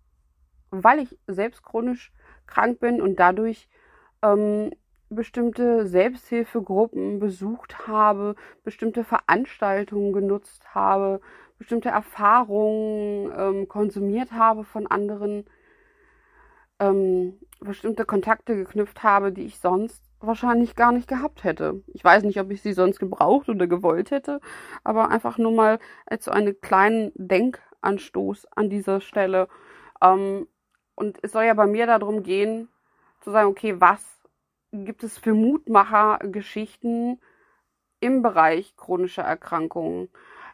weil 0.70 0.98
ich 0.98 1.18
selbst 1.26 1.62
chronisch 1.62 2.12
krank 2.46 2.80
bin 2.80 3.00
und 3.00 3.18
dadurch 3.18 3.68
ähm, 4.22 4.70
bestimmte 5.10 5.86
Selbsthilfegruppen 5.86 7.18
besucht 7.18 7.86
habe, 7.86 8.34
bestimmte 8.62 9.04
Veranstaltungen 9.04 10.12
genutzt 10.12 10.74
habe, 10.74 11.20
bestimmte 11.58 11.88
Erfahrungen 11.88 13.32
ähm, 13.36 13.68
konsumiert 13.68 14.32
habe 14.32 14.64
von 14.64 14.86
anderen, 14.86 15.44
ähm, 16.78 17.38
bestimmte 17.60 18.04
Kontakte 18.04 18.54
geknüpft 18.54 19.02
habe, 19.02 19.32
die 19.32 19.46
ich 19.46 19.58
sonst 19.58 20.04
wahrscheinlich 20.20 20.76
gar 20.76 20.92
nicht 20.92 21.08
gehabt 21.08 21.44
hätte. 21.44 21.82
Ich 21.88 22.04
weiß 22.04 22.24
nicht, 22.24 22.40
ob 22.40 22.50
ich 22.50 22.62
sie 22.62 22.72
sonst 22.72 22.98
gebraucht 22.98 23.48
oder 23.48 23.66
gewollt 23.66 24.10
hätte, 24.10 24.40
aber 24.84 25.10
einfach 25.10 25.38
nur 25.38 25.52
mal 25.52 25.78
als 26.06 26.24
so 26.24 26.30
einen 26.30 26.60
kleinen 26.60 27.12
Denkanstoß 27.82 28.46
an 28.54 28.70
dieser 28.70 29.00
Stelle. 29.00 29.48
Ähm, 30.02 30.48
und 30.94 31.18
es 31.22 31.32
soll 31.32 31.44
ja 31.44 31.54
bei 31.54 31.66
mir 31.66 31.86
darum 31.86 32.22
gehen, 32.22 32.68
zu 33.20 33.30
sagen, 33.30 33.48
okay, 33.48 33.80
was 33.80 34.20
gibt 34.72 35.02
es 35.02 35.18
für 35.18 35.34
Mutmacher-Geschichten 35.34 37.20
im 38.00 38.22
Bereich 38.22 38.76
chronischer 38.76 39.22
Erkrankungen? 39.22 40.08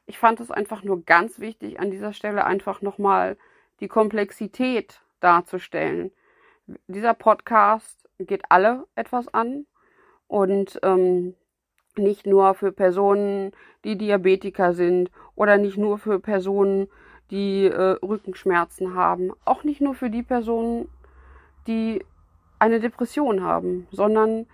Ich 0.07 0.19
fand 0.19 0.41
es 0.41 0.51
einfach 0.51 0.83
nur 0.83 1.05
ganz 1.05 1.41
wichtig, 1.41 1.81
an 1.81 1.91
dieser 1.91 2.13
Stelle 2.13 2.45
einfach 2.45 2.83
nochmal 2.83 3.37
die 3.81 3.89
Komplexität 3.89 5.01
darzustellen. 5.21 6.13
Dieser 6.87 7.15
Podcast 7.15 8.09
geht 8.19 8.43
alle 8.51 8.87
etwas 8.95 9.33
an 9.33 9.67
und 10.27 10.79
ähm, 10.83 11.35
nicht 11.97 12.27
nur 12.27 12.55
für 12.55 12.73
Personen, 12.73 13.53
die 13.85 13.97
Diabetiker 13.97 14.75
sind 14.75 15.11
oder 15.35 15.59
nicht 15.59 15.77
nur 15.77 15.99
für 15.99 16.21
Personen, 16.21 16.89
die 17.31 17.67
äh, 17.67 17.99
Rückenschmerzen 18.03 18.95
haben, 18.95 19.33
auch 19.45 19.65
nicht 19.65 19.81
nur 19.81 19.95
für 19.95 20.11
die 20.11 20.23
Personen, 20.23 20.89
die 21.67 22.05
eine 22.59 22.81
Depression 22.81 23.43
haben, 23.43 23.87
sondern 23.91 24.47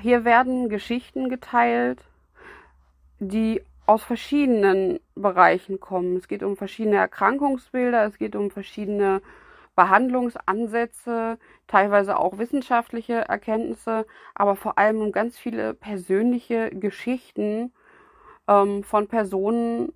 hier 0.00 0.24
werden 0.24 0.68
Geschichten 0.68 1.28
geteilt, 1.28 2.00
die 3.20 3.62
aus 3.86 4.02
verschiedenen 4.02 4.98
Bereichen 5.14 5.78
kommen. 5.78 6.16
Es 6.16 6.28
geht 6.28 6.42
um 6.42 6.56
verschiedene 6.56 6.96
Erkrankungsbilder, 6.96 8.04
es 8.04 8.18
geht 8.18 8.34
um 8.34 8.50
verschiedene 8.50 9.20
Behandlungsansätze, 9.76 11.38
teilweise 11.66 12.18
auch 12.18 12.38
wissenschaftliche 12.38 13.28
Erkenntnisse, 13.28 14.06
aber 14.34 14.56
vor 14.56 14.78
allem 14.78 15.00
um 15.00 15.12
ganz 15.12 15.38
viele 15.38 15.74
persönliche 15.74 16.70
Geschichten 16.70 17.72
ähm, 18.48 18.84
von 18.84 19.08
Personen, 19.08 19.92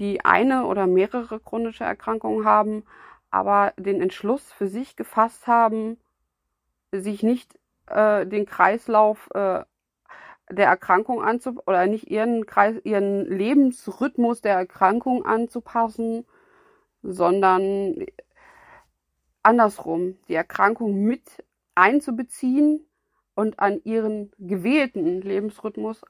die 0.00 0.24
eine 0.24 0.64
oder 0.64 0.86
mehrere 0.86 1.38
chronische 1.38 1.84
Erkrankungen 1.84 2.44
haben, 2.44 2.84
aber 3.30 3.74
den 3.76 4.00
Entschluss 4.00 4.50
für 4.50 4.66
sich 4.66 4.96
gefasst 4.96 5.46
haben, 5.46 5.98
sich 6.90 7.22
nicht 7.22 7.58
äh, 7.86 8.26
den 8.26 8.46
Kreislauf 8.46 9.28
äh, 9.34 9.62
der 10.50 10.66
Erkrankung 10.66 11.22
anzupassen 11.22 11.68
oder 11.68 11.86
nicht 11.86 12.10
ihren, 12.10 12.46
Kreis, 12.46 12.76
ihren 12.82 13.26
Lebensrhythmus 13.26 14.40
der 14.40 14.54
Erkrankung 14.54 15.24
anzupassen, 15.24 16.26
sondern 17.02 18.06
andersrum, 19.42 20.18
die 20.28 20.34
Erkrankung 20.34 21.02
mit 21.02 21.44
einzubeziehen 21.74 22.86
und 23.34 23.60
an 23.60 23.80
ihren 23.84 24.32
gewählten 24.38 25.20
Lebensrhythmus 25.20 26.02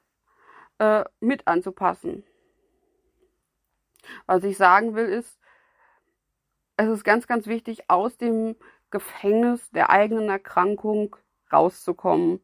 äh, 0.79 1.03
mit 1.19 1.47
anzupassen. 1.47 2.23
Was 4.25 4.43
ich 4.43 4.57
sagen 4.57 4.95
will 4.95 5.05
ist, 5.05 5.39
es 6.77 6.89
ist 6.89 7.03
ganz, 7.03 7.27
ganz 7.27 7.47
wichtig, 7.47 7.89
aus 7.89 8.17
dem 8.17 8.55
Gefängnis 8.89 9.69
der 9.71 9.89
eigenen 9.89 10.29
Erkrankung 10.29 11.15
rauszukommen 11.51 12.41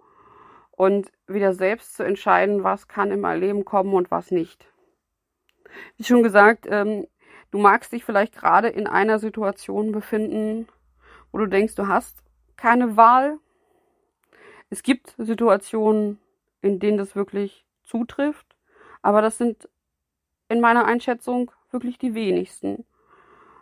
und 0.71 1.11
wieder 1.27 1.53
selbst 1.53 1.95
zu 1.95 2.03
entscheiden, 2.03 2.63
was 2.63 2.87
kann 2.87 3.11
in 3.11 3.19
mein 3.19 3.39
Leben 3.39 3.65
kommen 3.65 3.93
und 3.93 4.11
was 4.11 4.31
nicht. 4.31 4.67
Wie 5.97 6.03
schon 6.03 6.23
gesagt, 6.23 6.65
ähm, 6.69 7.07
du 7.51 7.57
magst 7.57 7.91
dich 7.91 8.05
vielleicht 8.05 8.35
gerade 8.35 8.69
in 8.69 8.87
einer 8.87 9.19
Situation 9.19 9.91
befinden, 9.91 10.67
wo 11.31 11.39
du 11.39 11.47
denkst, 11.47 11.75
du 11.75 11.87
hast 11.87 12.23
keine 12.55 12.95
Wahl. 12.95 13.39
Es 14.69 14.83
gibt 14.83 15.15
Situationen, 15.17 16.19
in 16.61 16.79
denen 16.79 16.97
das 16.97 17.15
wirklich 17.15 17.65
zutrifft, 17.83 18.55
aber 19.01 19.21
das 19.21 19.37
sind 19.37 19.69
in 20.49 20.61
meiner 20.61 20.85
Einschätzung 20.85 21.51
wirklich 21.71 21.97
die 21.97 22.13
wenigsten. 22.13 22.85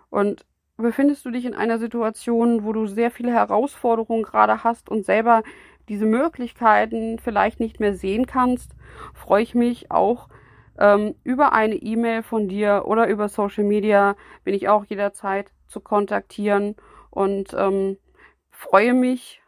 Und 0.09 0.45
befindest 0.77 1.25
du 1.25 1.31
dich 1.31 1.45
in 1.45 1.55
einer 1.55 1.77
Situation, 1.79 2.63
wo 2.63 2.73
du 2.73 2.85
sehr 2.85 3.11
viele 3.11 3.31
Herausforderungen 3.31 4.23
gerade 4.23 4.63
hast 4.63 4.89
und 4.89 5.05
selber 5.05 5.43
diese 5.89 6.05
Möglichkeiten 6.05 7.19
vielleicht 7.19 7.59
nicht 7.59 7.79
mehr 7.79 7.95
sehen 7.95 8.25
kannst, 8.25 8.71
freue 9.13 9.43
ich 9.43 9.55
mich 9.55 9.91
auch 9.91 10.29
ähm, 10.77 11.15
über 11.23 11.53
eine 11.53 11.75
E-Mail 11.75 12.23
von 12.23 12.47
dir 12.47 12.83
oder 12.85 13.07
über 13.07 13.29
Social 13.29 13.63
Media 13.63 14.15
bin 14.43 14.53
ich 14.53 14.67
auch 14.67 14.85
jederzeit 14.85 15.51
zu 15.67 15.79
kontaktieren 15.79 16.75
und 17.09 17.53
ähm, 17.57 17.97
freue 18.49 18.93
mich, 18.93 19.41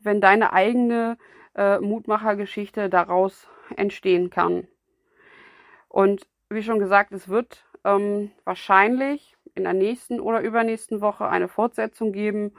wenn 0.00 0.20
deine 0.20 0.52
eigene 0.52 1.18
äh, 1.54 1.78
Mutmachergeschichte 1.80 2.88
daraus 2.88 3.48
entstehen 3.76 4.30
kann. 4.30 4.68
Und 5.88 6.26
wie 6.50 6.62
schon 6.62 6.78
gesagt, 6.78 7.12
es 7.12 7.28
wird 7.28 7.64
ähm, 7.84 8.30
wahrscheinlich 8.44 9.36
in 9.54 9.64
der 9.64 9.74
nächsten 9.74 10.20
oder 10.20 10.40
übernächsten 10.40 11.00
Woche 11.00 11.28
eine 11.28 11.48
Fortsetzung 11.48 12.12
geben, 12.12 12.52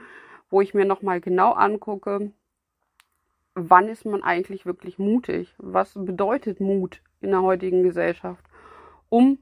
wo 0.50 0.62
ich 0.62 0.74
mir 0.74 0.86
nochmal 0.86 1.22
genau 1.22 1.54
angucke, 1.54 2.32
wann 3.56 3.90
ist 3.90 4.06
man 4.06 4.24
eigentlich 4.24 4.66
wirklich 4.66 5.00
mutig? 5.00 5.54
Was 5.58 5.94
bedeutet 5.94 6.60
Mut 6.60 7.02
in 7.22 7.32
der 7.32 7.42
heutigen 7.42 7.84
Gesellschaft? 7.84 8.44
Um 9.10 9.40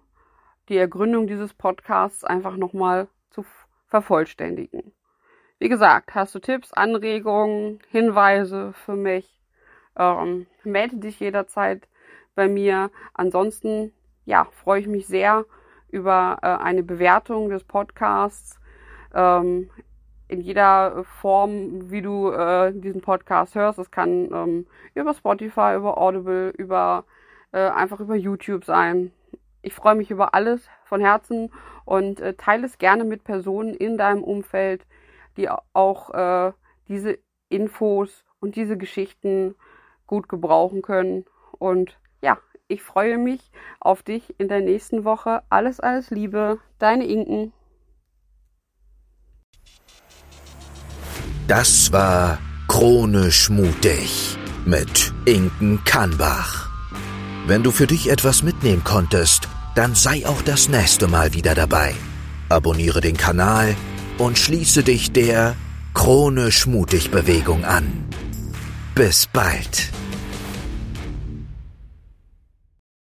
die 0.69 0.77
Ergründung 0.77 1.27
dieses 1.27 1.53
Podcasts 1.53 2.23
einfach 2.23 2.57
nochmal 2.57 3.07
zu 3.29 3.45
vervollständigen. 3.87 4.91
Wie 5.59 5.69
gesagt, 5.69 6.13
hast 6.13 6.35
du 6.35 6.39
Tipps, 6.39 6.73
Anregungen, 6.73 7.79
Hinweise 7.89 8.73
für 8.73 8.95
mich? 8.95 9.41
Ähm, 9.95 10.45
melde 10.63 10.97
dich 10.97 11.19
jederzeit 11.19 11.87
bei 12.35 12.47
mir. 12.47 12.91
Ansonsten, 13.13 13.91
ja, 14.27 14.45
freue 14.51 14.81
ich 14.81 14.87
mich 14.87 15.07
sehr 15.07 15.45
über 15.89 16.37
äh, 16.41 16.47
eine 16.47 16.83
Bewertung 16.83 17.49
des 17.49 17.63
Podcasts 17.63 18.59
ähm, 19.15 19.69
in 20.27 20.41
jeder 20.41 21.05
Form, 21.05 21.89
wie 21.89 22.01
du 22.01 22.29
äh, 22.31 22.73
diesen 22.73 22.99
Podcast 22.99 23.55
hörst. 23.55 23.79
Es 23.79 23.89
kann 23.89 24.29
ähm, 24.33 24.67
über 24.95 25.13
Spotify, 25.13 25.75
über 25.77 25.97
Audible, 25.97 26.49
über 26.49 27.05
äh, 27.53 27.69
einfach 27.69 28.01
über 28.01 28.15
YouTube 28.15 28.65
sein. 28.65 29.13
Ich 29.61 29.73
freue 29.73 29.95
mich 29.95 30.11
über 30.11 30.33
alles 30.33 30.67
von 30.83 30.99
Herzen 30.99 31.49
und 31.85 32.19
äh, 32.19 32.33
teile 32.33 32.65
es 32.65 32.77
gerne 32.77 33.05
mit 33.05 33.23
Personen 33.23 33.73
in 33.75 33.97
deinem 33.97 34.23
Umfeld, 34.23 34.85
die 35.37 35.49
auch 35.49 36.13
äh, 36.13 36.51
diese 36.89 37.17
Infos 37.47 38.25
und 38.41 38.57
diese 38.57 38.75
Geschichten 38.77 39.55
gut 40.05 40.27
gebrauchen 40.27 40.81
können. 40.81 41.23
Und 41.59 41.97
ich 42.67 42.83
freue 42.83 43.17
mich 43.17 43.39
auf 43.79 44.03
dich 44.03 44.35
in 44.37 44.47
der 44.47 44.61
nächsten 44.61 45.03
Woche. 45.03 45.41
Alles, 45.49 45.79
alles 45.79 46.09
Liebe, 46.09 46.59
deine 46.79 47.05
Inken. 47.05 47.53
Das 51.47 51.91
war 51.93 52.39
Chronisch 52.67 53.49
mutig 53.49 54.37
mit 54.65 55.13
Inken 55.25 55.81
Kannbach. 55.85 56.69
Wenn 57.45 57.63
du 57.63 57.71
für 57.71 57.87
dich 57.87 58.09
etwas 58.09 58.43
mitnehmen 58.43 58.83
konntest, 58.83 59.47
dann 59.73 59.95
sei 59.95 60.25
auch 60.27 60.41
das 60.41 60.67
nächste 60.67 61.07
Mal 61.07 61.33
wieder 61.33 61.55
dabei. 61.55 61.95
Abonniere 62.49 62.99
den 62.99 63.15
Kanal 63.15 63.75
und 64.17 64.37
schließe 64.37 64.83
dich 64.83 65.13
der 65.13 65.55
Chronisch 65.93 66.67
mutig 66.67 67.09
Bewegung 67.11 67.63
an. 67.63 68.09
Bis 68.93 69.27
bald. 69.27 69.89